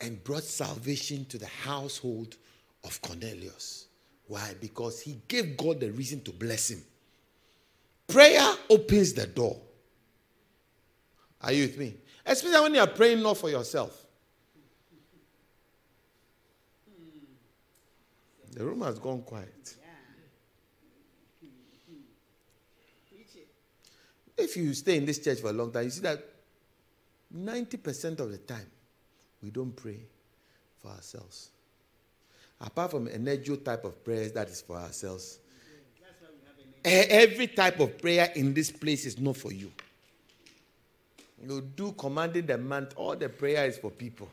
[0.00, 2.36] and brought salvation to the household
[2.84, 3.86] of Cornelius.
[4.28, 4.54] Why?
[4.60, 6.82] Because he gave God the reason to bless him.
[8.06, 9.60] Prayer opens the door.
[11.42, 11.94] Are you with me?
[12.24, 14.05] Especially when you are praying not for yourself.
[18.56, 19.76] The room has gone quiet.
[24.38, 26.24] If you stay in this church for a long time, you see that
[27.34, 28.66] 90% of the time,
[29.42, 29.98] we don't pray
[30.78, 31.50] for ourselves.
[32.58, 35.38] Apart from energy type of prayers that is for ourselves,
[36.88, 39.72] Every type of prayer in this place is not for you.
[41.44, 44.28] You do commanding the month, all the prayer is for people.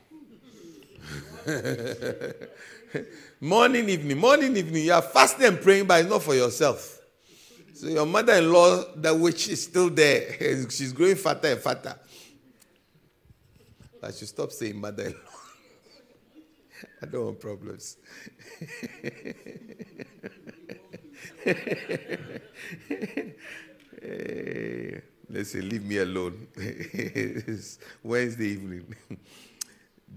[3.39, 6.99] morning, evening, morning, evening, you are fasting and praying, but it's not for yourself.
[7.73, 10.37] So your mother-in-law, that witch, is still there.
[10.69, 11.95] She's growing fatter and fatter.
[14.01, 15.17] I should stop saying mother-in-law.
[17.01, 17.97] I don't want problems.
[24.05, 26.47] Eh, Let's say, leave me alone.
[26.55, 28.93] it's Wednesday evening.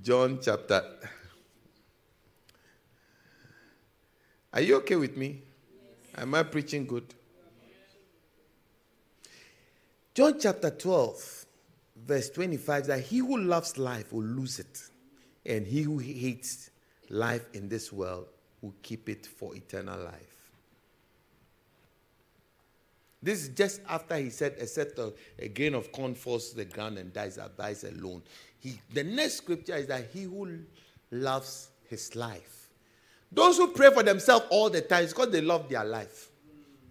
[0.02, 0.82] John chapter.
[4.56, 5.42] Are you okay with me?
[6.16, 7.14] Am I preaching good?
[10.14, 11.44] John chapter 12,
[12.06, 14.80] verse 25 that he who loves life will lose it,
[15.44, 16.70] and he who hates
[17.10, 18.28] life in this world
[18.62, 20.50] will keep it for eternal life.
[23.22, 26.64] This is just after he said, except a, a grain of corn falls to the
[26.64, 28.22] ground and dies, abides alone.
[28.58, 30.60] He, the next scripture is that he who
[31.10, 32.55] loves his life.
[33.32, 36.30] Those who pray for themselves all the time, it's because they love their life.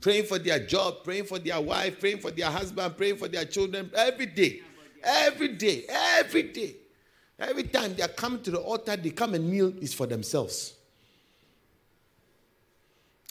[0.01, 3.45] Praying for their job, praying for their wife, praying for their husband, praying for their
[3.45, 4.61] children every day.
[5.03, 6.75] Every day, every day.
[7.37, 10.75] Every time they are coming to the altar, they come and kneel, is for themselves.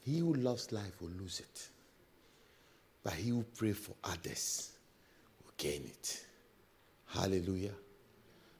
[0.04, 1.68] He who loves life will lose it.
[3.02, 4.72] But he who pray for others
[5.42, 6.24] will gain it.
[7.06, 7.74] Hallelujah.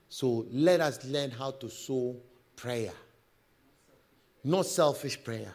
[0.09, 2.17] So let us learn how to sow
[2.57, 2.93] prayer,
[4.45, 5.53] not selfish prayer.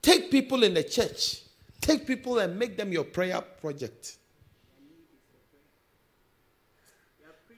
[0.00, 1.42] Take people in the church,
[1.80, 4.18] take people and make them your prayer project.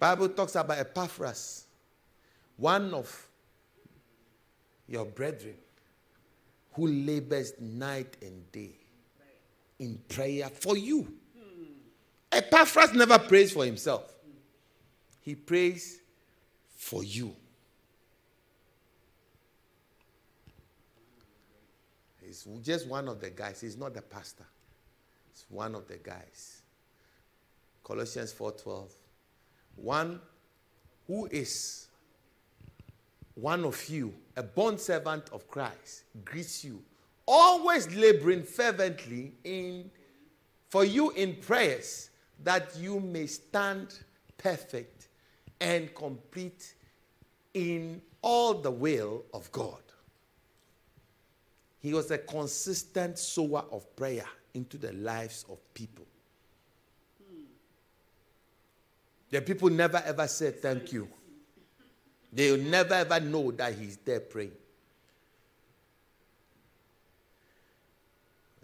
[0.01, 1.67] Bible talks about Epaphras,
[2.57, 3.29] one of
[4.87, 5.57] your brethren
[6.73, 8.77] who labors night and day
[9.79, 11.13] in prayer for you.
[12.31, 14.15] Epaphras never prays for himself.
[15.21, 16.01] He prays
[16.77, 17.35] for you.
[22.29, 23.63] He's just one of the guys.
[23.63, 24.45] He's not the pastor.
[25.33, 26.61] He's one of the guys.
[27.83, 28.91] Colossians 4:12.
[29.77, 30.21] One
[31.07, 31.87] who is
[33.35, 36.85] one of you, a bond servant of Christ, greets you,
[37.25, 39.91] always laboring fervently in
[40.69, 42.11] for you in prayers
[42.45, 43.99] that you may stand
[44.37, 45.09] perfect
[45.63, 46.75] and complete
[47.55, 49.81] in all the will of God.
[51.81, 54.25] He was a consistent sower of prayer
[54.55, 56.05] into the lives of people.
[59.31, 61.09] The people never ever said thank you.
[62.33, 64.53] They never ever know that he's there praying.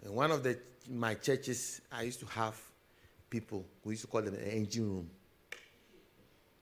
[0.03, 0.57] In one of the
[0.89, 2.59] my churches, I used to have
[3.29, 3.65] people.
[3.83, 5.09] We used to call them an engine room.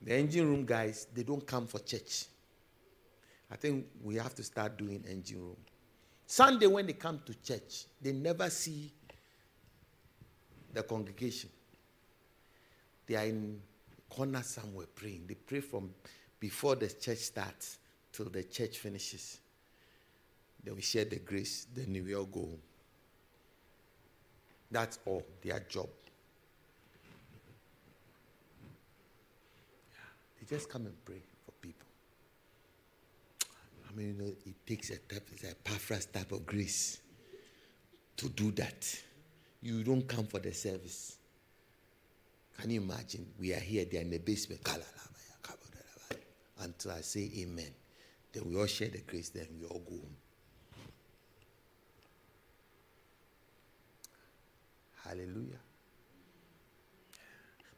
[0.00, 2.26] The engine room guys, they don't come for church.
[3.50, 5.56] I think we have to start doing engine room.
[6.26, 8.92] Sunday, when they come to church, they never see
[10.72, 11.50] the congregation.
[13.06, 13.60] They are in
[14.08, 15.24] corner somewhere praying.
[15.26, 15.90] They pray from
[16.40, 17.78] before the church starts
[18.12, 19.38] till the church finishes.
[20.62, 22.58] Then we share the grace, then we all go home.
[24.70, 25.88] That's all, their job.
[30.40, 31.22] They just come and pray.
[33.94, 37.00] I mean, you know, it takes a type, it's Epaphras type of grace
[38.16, 39.02] to do that.
[39.62, 41.16] You don't come for the service.
[42.58, 43.26] Can you imagine?
[43.38, 44.60] We are here, they are in the basement.
[46.60, 47.70] Until I say amen.
[48.32, 50.16] Then we all share the grace, then we all go home.
[55.04, 55.60] Hallelujah.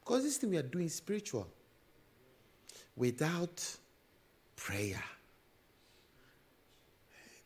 [0.01, 1.49] Because this thing we are doing spiritual.
[2.97, 3.63] Without
[4.55, 5.03] prayer.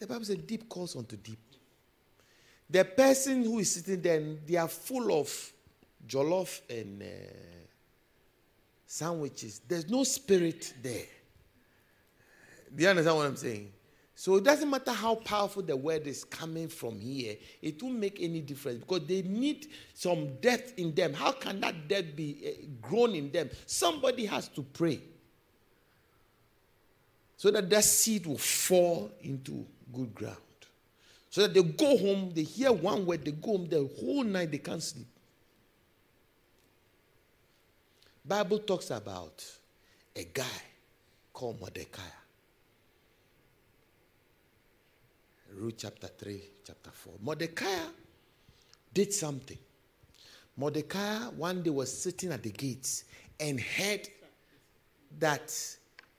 [0.00, 1.38] The Bible says deep calls unto deep.
[2.68, 5.52] The person who is sitting there, they are full of
[6.06, 7.06] jollof and uh,
[8.86, 9.60] sandwiches.
[9.68, 11.04] There's no spirit there.
[12.74, 13.72] Do you understand what I'm saying?
[14.14, 18.20] So it doesn't matter how powerful the word is coming from here, it won't make
[18.20, 21.12] any difference because they need some depth in them.
[21.12, 23.50] How can that depth be uh, grown in them?
[23.66, 25.00] Somebody has to pray
[27.36, 30.36] so that that seed will fall into good ground.
[31.30, 34.50] So that they go home, they hear one word, they go home, the whole night
[34.50, 35.06] they can't sleep.
[38.24, 39.44] Bible talks about
[40.14, 40.44] a guy
[41.32, 42.02] called Mordecai.
[45.54, 47.14] Ruth chapter 3, chapter 4.
[47.22, 47.78] Mordecai
[48.92, 49.58] did something.
[50.56, 53.04] Mordecai one day was sitting at the gates
[53.38, 54.08] and heard
[55.18, 55.52] that,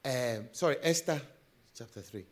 [0.04, 1.22] um, sorry, Esther
[1.78, 2.26] chapter 3.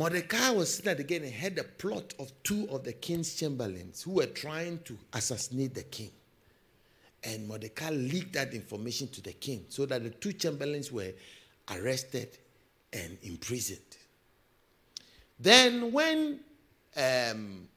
[0.00, 3.34] Mordecai was sitting at the gate and heard the plot of two of the king's
[3.34, 6.10] chamberlains who were trying to assassinate the king.
[7.22, 11.12] And Mordecai leaked that information to the king so that the two chamberlains were
[11.70, 12.30] arrested
[12.94, 13.98] and imprisoned.
[15.38, 16.40] Then, when
[16.96, 17.68] um,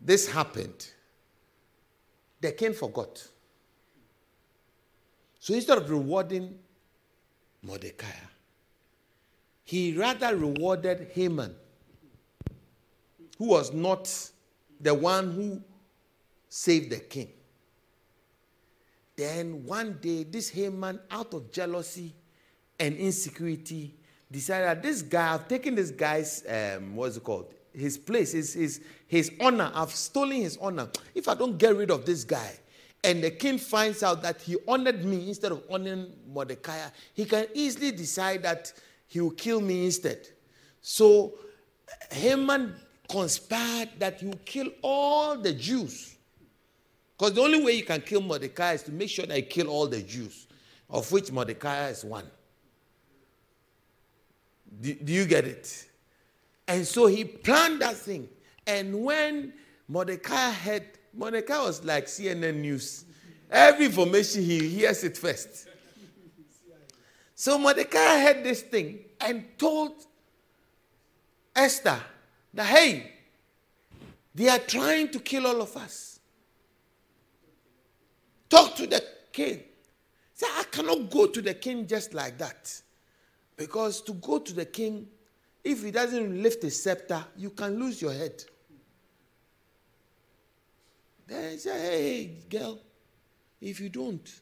[0.00, 0.90] this happened,
[2.40, 3.24] the king forgot.
[5.38, 6.58] So instead of rewarding
[7.62, 8.08] Mordecai,
[9.72, 11.54] he rather rewarded Haman,
[13.38, 14.06] who was not
[14.78, 15.62] the one who
[16.50, 17.30] saved the king.
[19.16, 22.12] Then one day, this Haman, out of jealousy
[22.78, 23.94] and insecurity,
[24.30, 27.54] decided this guy, I've taken this guy's, um, what's it called?
[27.72, 29.72] His place, his, his, his honor.
[29.74, 30.90] I've stolen his honor.
[31.14, 32.58] If I don't get rid of this guy,
[33.02, 36.78] and the king finds out that he honored me instead of honoring Mordecai,
[37.14, 38.70] he can easily decide that
[39.12, 40.26] he will kill me instead.
[40.80, 41.34] So
[42.10, 42.74] Haman
[43.06, 46.16] conspired that he will kill all the Jews.
[47.18, 49.68] Because the only way you can kill Mordecai is to make sure that you kill
[49.68, 50.46] all the Jews,
[50.88, 52.24] of which Mordecai is one.
[54.80, 55.88] Do, do you get it?
[56.66, 58.30] And so he planned that thing.
[58.66, 59.52] And when
[59.88, 63.04] Mordecai heard, Mordecai was like CNN News.
[63.50, 65.68] Every information he hears it first.
[67.42, 69.94] So Mordecai heard this thing and told
[71.56, 72.00] Esther
[72.54, 73.14] that, hey,
[74.32, 76.20] they are trying to kill all of us.
[78.48, 79.60] Talk to the king.
[80.32, 82.80] Say, I cannot go to the king just like that.
[83.56, 85.08] Because to go to the king,
[85.64, 88.44] if he doesn't lift his scepter, you can lose your head.
[91.26, 92.78] Then he said, hey, girl,
[93.60, 94.41] if you don't,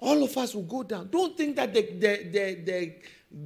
[0.00, 1.08] all of us will go down.
[1.10, 2.94] Don't think that the, the, the,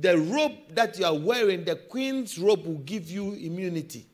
[0.00, 4.06] the, robe that you are wearing, the queen's robe, will give you immunity.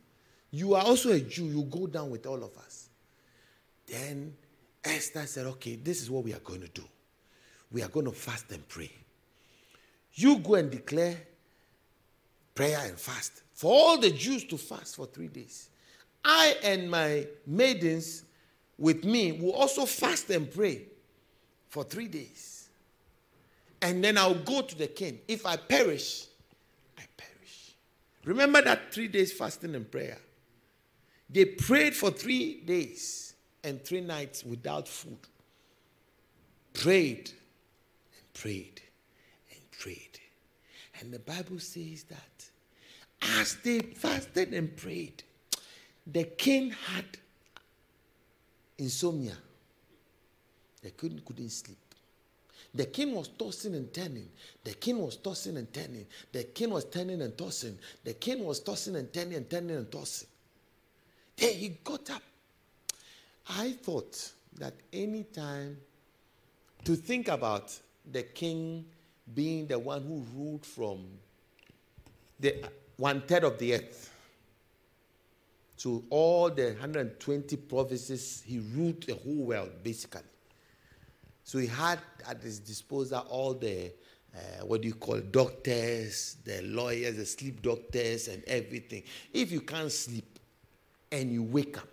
[0.51, 1.47] You are also a Jew.
[1.47, 2.89] You go down with all of us.
[3.87, 4.35] Then
[4.85, 6.85] Esther said, okay, this is what we are going to do.
[7.73, 8.91] We are going to fast and pray.
[10.15, 11.17] You go and declare
[12.55, 15.69] prayer and fast for all the Jews to fast for three days.
[16.25, 18.25] I and my maidens
[18.79, 20.87] with me will also fast and pray
[21.69, 22.69] for three days.
[23.81, 25.21] And then I'll go to the king.
[25.29, 26.27] If I perish,
[26.99, 27.75] I perish.
[28.25, 30.19] Remember that three days fasting and prayer.
[31.31, 35.19] They prayed for three days and three nights without food.
[36.73, 37.31] Prayed
[38.17, 38.81] and prayed
[39.53, 40.19] and prayed.
[41.01, 42.49] And the Bible says that
[43.39, 45.23] as they fasted and prayed,
[46.07, 47.05] the king had
[48.79, 49.37] insomnia.
[50.89, 51.77] The king couldn't sleep.
[52.75, 54.29] The king was tossing and turning.
[54.65, 56.07] The king was tossing and turning.
[56.33, 57.79] The king was turning and tossing.
[58.05, 60.29] The king was tossing and turning and turning and tossing.
[61.37, 62.23] Then he got up.
[63.51, 65.77] I thought that any time
[66.85, 67.79] to think about
[68.11, 68.87] the king
[69.35, 71.05] being the one who ruled from
[72.41, 72.65] the
[72.97, 74.11] one third of the earth
[75.79, 80.23] to all the 120 provinces, he ruled the whole world basically.
[81.49, 83.91] So he had at his disposal all the
[84.37, 89.03] uh, what do you call doctors, the lawyers, the sleep doctors, and everything.
[89.33, 90.39] If you can't sleep
[91.11, 91.89] and you wake up,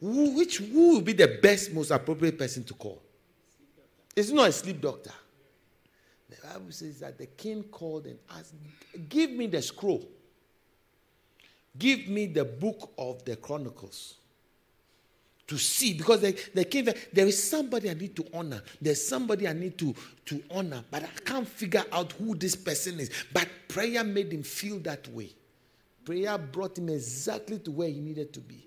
[0.00, 3.02] who, which who will be the best, most appropriate person to call?
[4.16, 5.12] It's not a sleep doctor.
[6.30, 8.54] The Bible says that the king called and asked,
[9.10, 10.08] Give me the scroll.
[11.76, 14.14] Give me the book of the Chronicles
[15.48, 18.62] to see because they the king there is somebody I need to honor.
[18.80, 19.94] There's somebody I need to,
[20.26, 23.10] to honor, but I can't figure out who this person is.
[23.32, 25.30] But prayer made him feel that way.
[26.04, 28.64] Prayer brought him exactly to where he needed to be.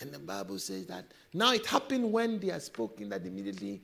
[0.00, 3.80] And the Bible says that now it happened when they are spoken that immediately.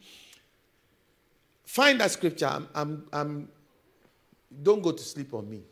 [1.64, 2.46] Find that scripture.
[2.46, 3.48] I'm, I'm, I'm,
[4.62, 5.62] don't go to sleep on me.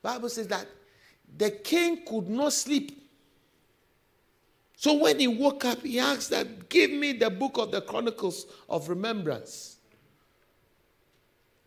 [0.00, 0.66] Bible says that
[1.36, 3.07] the king could not sleep.
[4.78, 8.46] So when he woke up, he asked that, give me the book of the Chronicles
[8.68, 9.76] of Remembrance.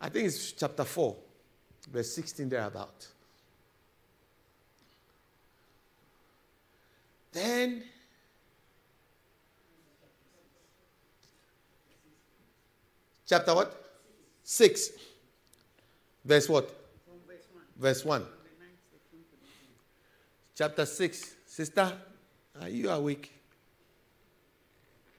[0.00, 1.14] I think it's chapter 4,
[1.92, 3.06] verse 16 thereabout.
[7.32, 7.84] Then
[13.26, 13.92] chapter what?
[14.42, 14.90] 6.
[16.24, 16.64] Verse what?
[17.28, 17.62] Verse 1.
[17.76, 18.20] Verse 1.
[18.22, 19.74] From the ninth, the king to the king.
[20.56, 21.34] Chapter 6.
[21.46, 21.92] Sister,
[22.60, 23.32] are you awake?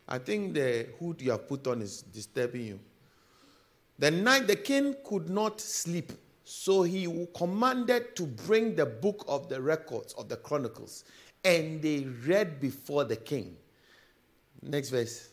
[0.08, 2.80] I think the hood you have put on is disturbing you.
[4.00, 6.12] The night the king could not sleep,
[6.44, 11.06] so he commanded to bring the book of the records of the chronicles,
[11.44, 13.56] and they read before the king.
[14.62, 15.30] Next verse.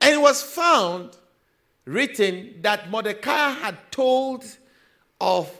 [0.00, 1.16] And it was found
[1.84, 4.44] written that Mordecai had told
[5.20, 5.50] of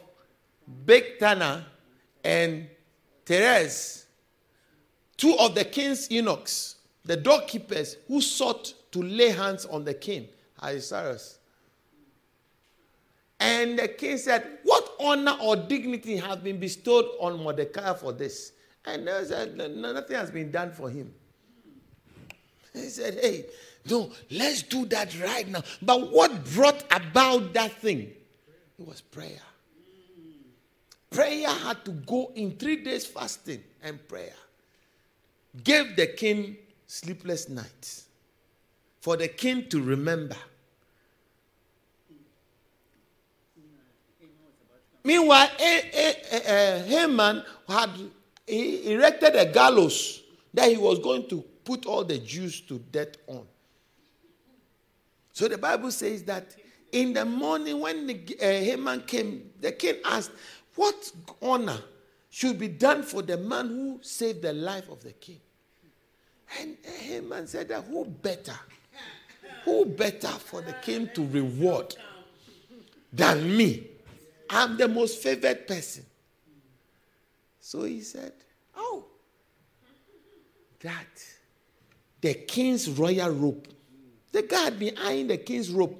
[0.86, 1.64] Bigthana
[2.24, 2.68] and
[3.26, 4.03] Teresh,
[5.16, 10.28] two of the king's eunuchs, the doorkeepers who sought to lay hands on the king,
[10.60, 11.38] Ahasuerus.
[13.40, 18.52] And the king said, What honor or dignity has been bestowed on Mordecai for this?
[18.86, 21.12] And they said, "No, Nothing has been done for him.
[22.72, 23.46] He said, Hey,
[23.88, 25.62] no, let's do that right now.
[25.82, 28.12] But what brought about that thing?
[28.78, 29.40] It was prayer.
[31.10, 34.32] Prayer had to go in three days fasting and prayer.
[35.62, 38.06] Gave the king sleepless nights
[39.00, 40.36] for the king to remember.
[45.04, 47.90] Meanwhile, Haman had
[48.46, 50.22] erected a gallows
[50.54, 53.46] that he was going to put all the Jews to death on.
[55.32, 56.54] So the Bible says that
[56.92, 60.30] in the morning when the, uh, Haman came, the king asked,
[60.76, 61.10] What
[61.42, 61.80] honor
[62.30, 65.40] should be done for the man who saved the life of the king?
[66.60, 68.58] And Haman said who better?
[69.64, 71.96] Who better for the king to reward
[73.12, 73.86] than me?
[74.50, 76.04] I'm the most favored person.
[77.60, 78.32] So he said,
[78.76, 79.04] Oh,
[80.80, 81.24] that
[82.20, 83.68] the king's royal robe.
[84.32, 85.96] The guy had been eyeing the king's robe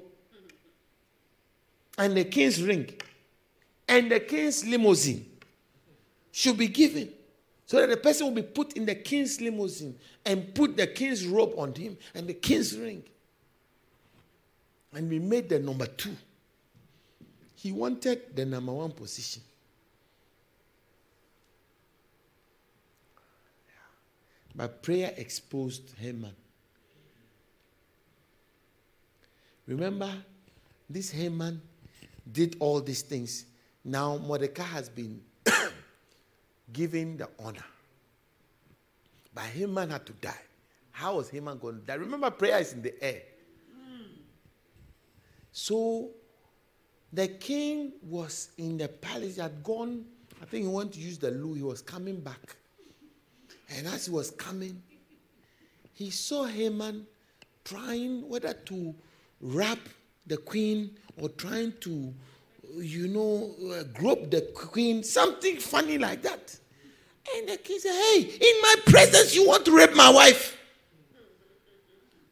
[1.97, 2.93] and the king's ring
[3.87, 5.25] and the king's limousine
[6.31, 7.11] should be given
[7.65, 11.25] so that the person will be put in the king's limousine and put the king's
[11.25, 13.03] robe on him and the king's ring.
[14.93, 16.15] And we made the number two.
[17.55, 19.41] He wanted the number one position.
[24.55, 26.33] But prayer exposed Haman.
[29.67, 30.13] Remember,
[30.89, 31.61] this Haman
[32.31, 33.45] did all these things.
[33.83, 35.21] Now Mordecai has been
[36.75, 37.65] given the honor.
[39.33, 40.43] But Haman had to die.
[40.91, 41.95] How was Haman going to die?
[41.95, 43.21] Remember, prayer is in the air.
[45.51, 46.09] So
[47.13, 49.35] the king was in the palace.
[49.35, 50.05] He had gone,
[50.41, 51.53] I think he went to use the loo.
[51.53, 52.57] He was coming back.
[53.69, 54.81] And as he was coming,
[55.93, 57.07] he saw Haman
[57.63, 58.93] trying whether to
[59.39, 59.79] wrap
[60.27, 62.13] the queen or trying to,
[62.77, 66.57] you know, uh, grope the queen, something funny like that.
[67.33, 70.57] And the king said, Hey, in my presence, you want to rape my wife?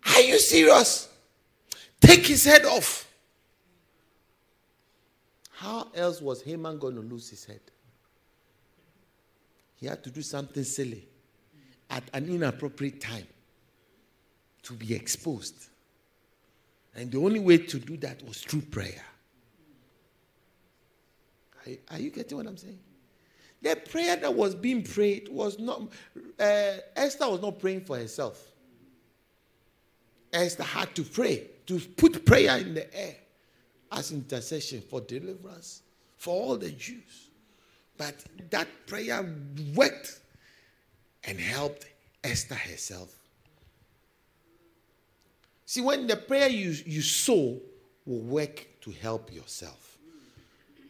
[0.05, 1.09] Are you serious?
[1.99, 3.09] Take his head off.
[5.51, 7.61] How else was Haman going to lose his head?
[9.75, 11.07] He had to do something silly
[11.89, 13.27] at an inappropriate time
[14.63, 15.67] to be exposed.
[16.95, 19.03] And the only way to do that was through prayer.
[21.65, 22.79] Are, are you getting what I'm saying?
[23.63, 25.83] The prayer that was being prayed was not,
[26.37, 28.51] uh, Esther was not praying for herself.
[30.33, 33.15] Esther had to pray, to put prayer in the air
[33.89, 35.81] as intercession for deliverance
[36.17, 37.29] for all the Jews.
[37.97, 38.15] But
[38.49, 39.25] that prayer
[39.73, 40.19] worked
[41.23, 41.85] and helped
[42.21, 43.15] Esther herself.
[45.65, 47.59] See, when the prayer you, you sow
[48.05, 49.92] will work to help yourself.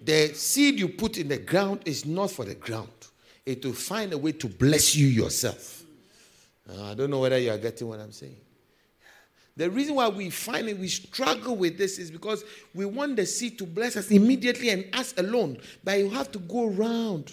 [0.03, 2.89] The seed you put in the ground is not for the ground,
[3.45, 5.83] it will find a way to bless you yourself.
[6.69, 8.37] Uh, I don't know whether you are getting what I'm saying.
[9.55, 12.43] The reason why we find it, we struggle with this is because
[12.73, 15.57] we want the seed to bless us immediately and us alone.
[15.83, 17.31] But you have to go around,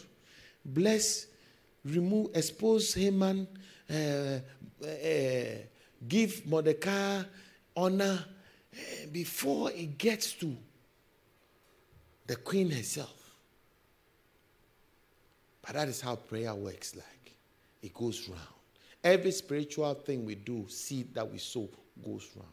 [0.64, 1.26] bless,
[1.84, 3.48] remove, expose Haman,
[3.88, 4.38] uh,
[4.84, 4.88] uh,
[6.06, 7.22] give Mordecai
[7.74, 8.24] honor
[8.74, 10.54] uh, before it gets to
[12.30, 13.34] the queen herself.
[15.62, 17.34] But that is how prayer works like.
[17.82, 18.40] It goes round.
[19.02, 21.68] Every spiritual thing we do, seed that we sow,
[22.04, 22.52] goes round.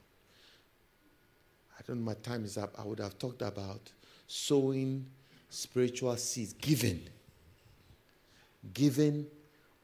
[1.78, 2.74] I don't know, my time is up.
[2.80, 3.92] I would have talked about
[4.26, 5.06] sowing
[5.48, 7.04] spiritual seeds, giving.
[8.74, 9.28] Giving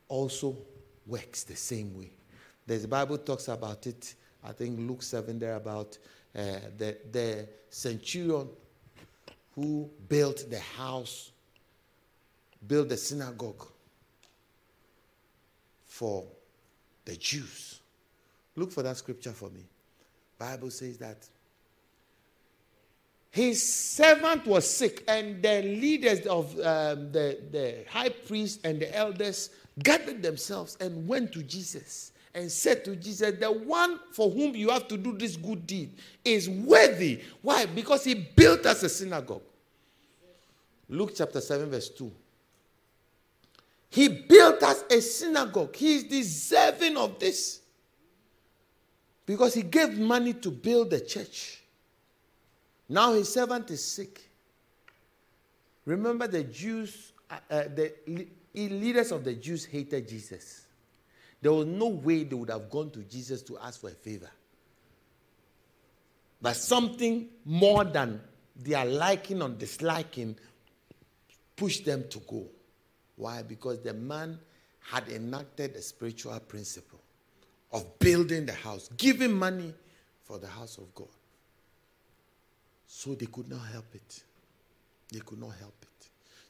[0.08, 0.58] also
[1.06, 2.10] works the same way.
[2.66, 6.00] The Bible talks about it, I think Luke 7 there about
[6.36, 6.42] uh,
[6.80, 8.48] the, the centurion
[9.56, 11.32] who built the house,
[12.68, 13.68] built the synagogue
[15.86, 16.26] for
[17.06, 17.80] the Jews.
[18.56, 19.66] Look for that scripture for me.
[20.40, 21.28] Bible says that
[23.34, 28.96] his servant was sick, and the leaders of um, the, the high priest and the
[28.96, 29.50] elders
[29.82, 34.70] gathered themselves and went to Jesus and said to Jesus, The one for whom you
[34.70, 35.92] have to do this good deed
[36.26, 37.22] is worthy.
[37.42, 37.66] Why?
[37.66, 39.44] Because he built us a synagogue.
[40.90, 42.12] Luke chapter 7, verse 2.
[43.90, 45.76] He built us a synagogue.
[45.76, 47.62] He is deserving of this.
[49.26, 51.62] Because he gave money to build the church.
[52.90, 54.30] Now his servant is sick.
[55.86, 57.94] Remember, the Jews, uh, uh, the
[58.56, 60.63] leaders of the Jews hated Jesus.
[61.44, 64.32] There was no way they would have gone to Jesus to ask for a favor.
[66.42, 68.22] But something more than
[68.56, 70.38] their liking or disliking
[71.58, 72.46] pushed them to go.
[73.18, 73.42] Why?
[73.42, 74.40] Because the man
[74.80, 77.02] had enacted a spiritual principle
[77.74, 79.74] of building the house, giving money
[80.24, 81.10] for the house of God.
[82.88, 84.24] So they could not help it.
[85.12, 85.93] They could not help it.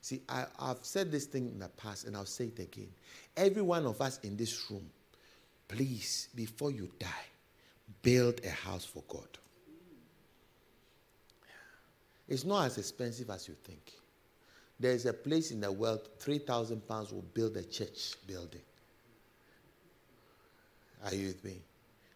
[0.03, 2.89] See, I, have said this thing in the past and I'll say it again.
[3.37, 4.85] Every one of us in this room,
[5.69, 7.07] please, before you die,
[8.01, 9.29] build a house for God.
[12.27, 13.93] It's not as expensive as you think.
[14.77, 18.59] There's a place in the world, 3,000 pounds will build a church building.
[21.05, 21.61] Are you with me?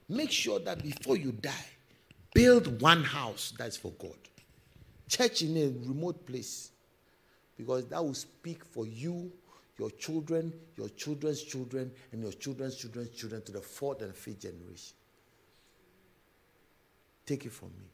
[0.09, 1.69] Make sure that before you die,
[2.33, 4.17] build one house that's for God.
[5.07, 6.71] Church in a remote place.
[7.57, 9.31] Because that will speak for you,
[9.77, 14.41] your children, your children's children, and your children's children's children to the fourth and fifth
[14.41, 14.95] generation.
[17.25, 17.85] Take it from me.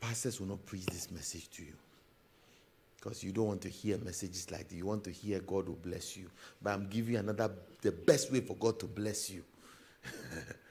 [0.00, 1.74] Pastors will not preach this message to you.
[2.96, 4.70] Because you don't want to hear messages like.
[4.70, 6.30] You want to hear God will bless you.
[6.62, 7.50] But I'm giving you another,
[7.80, 9.42] the best way for God to bless you.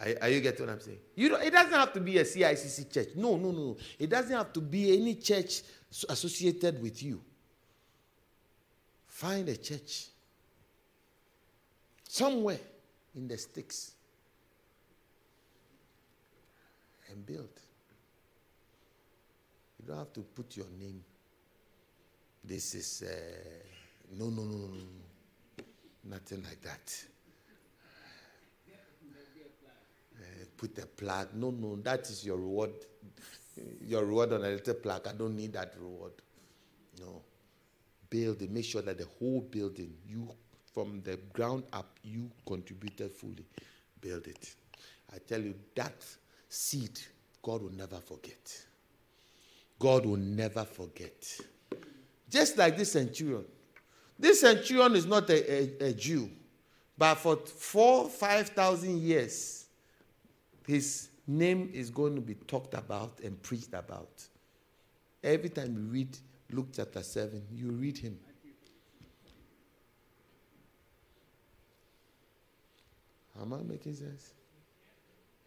[0.00, 0.98] are, are, you getting what I'm saying?
[1.14, 3.08] You don't, it doesn't have to be a CICC church.
[3.16, 3.76] No, no, no.
[3.98, 5.62] It doesn't have to be any church
[6.08, 7.20] associated with you.
[9.06, 10.08] Find a church
[12.08, 12.58] somewhere
[13.14, 13.92] in the sticks
[17.10, 17.48] and build.
[19.78, 21.04] You don't have to put your name.
[22.42, 25.64] This is, uh, no, no, no, no, no.
[26.04, 27.04] Nothing like that.
[30.16, 31.34] Uh, put a plaque.
[31.34, 32.72] No, no, that is your reward.
[33.82, 35.06] Your reward on a little plaque.
[35.06, 36.12] I don't need that reward.
[37.00, 37.22] No.
[38.10, 38.50] Build it.
[38.50, 40.28] Make sure that the whole building, you
[40.72, 43.46] from the ground up, you contributed fully.
[44.00, 44.54] Build it.
[45.12, 46.04] I tell you, that
[46.48, 46.98] seed,
[47.42, 48.64] God will never forget.
[49.78, 51.38] God will never forget.
[52.28, 53.44] Just like this centurion.
[54.18, 56.30] This centurion is not a, a, a Jew,
[56.96, 59.63] but for four, five thousand years,
[60.66, 64.22] his name is going to be talked about and preached about.
[65.22, 66.16] Every time you read
[66.50, 68.18] Luke chapter 7, you read him.
[73.40, 74.32] Am I making sense?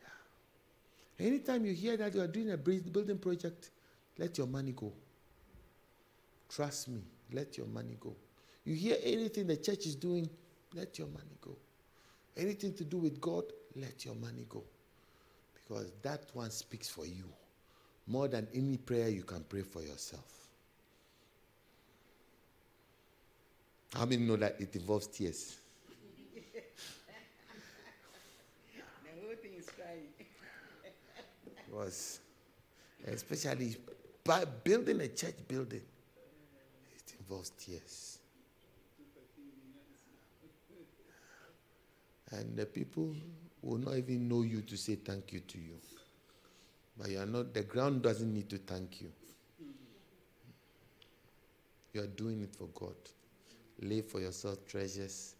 [0.01, 1.25] Yeah.
[1.25, 3.69] Anytime you hear that you are doing a building project,
[4.17, 4.91] let your money go.
[6.49, 7.01] Trust me,
[7.31, 8.15] let your money go.
[8.65, 10.29] You hear anything the church is doing,
[10.73, 11.55] let your money go.
[12.35, 13.45] Anything to do with God,
[13.75, 14.63] let your money go.
[15.67, 17.25] Because that one speaks for you
[18.05, 20.47] more than any prayer you can pray for yourself.
[23.93, 25.57] How many know that it involves tears?
[26.43, 26.51] the
[29.21, 30.07] whole thing is crying.
[31.71, 32.19] was
[33.05, 33.75] especially
[34.23, 35.81] by building a church building,
[36.95, 38.19] it involves tears.
[42.31, 43.15] And the people
[43.67, 45.75] will not even know you to say thank you to you.
[46.97, 49.11] But you are not, the ground doesn't need to thank you.
[51.93, 52.95] You are doing it for God.
[53.81, 55.35] Lay for yourself treasures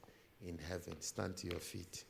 [0.46, 1.00] in heaven.
[1.00, 2.04] Stand to your feet.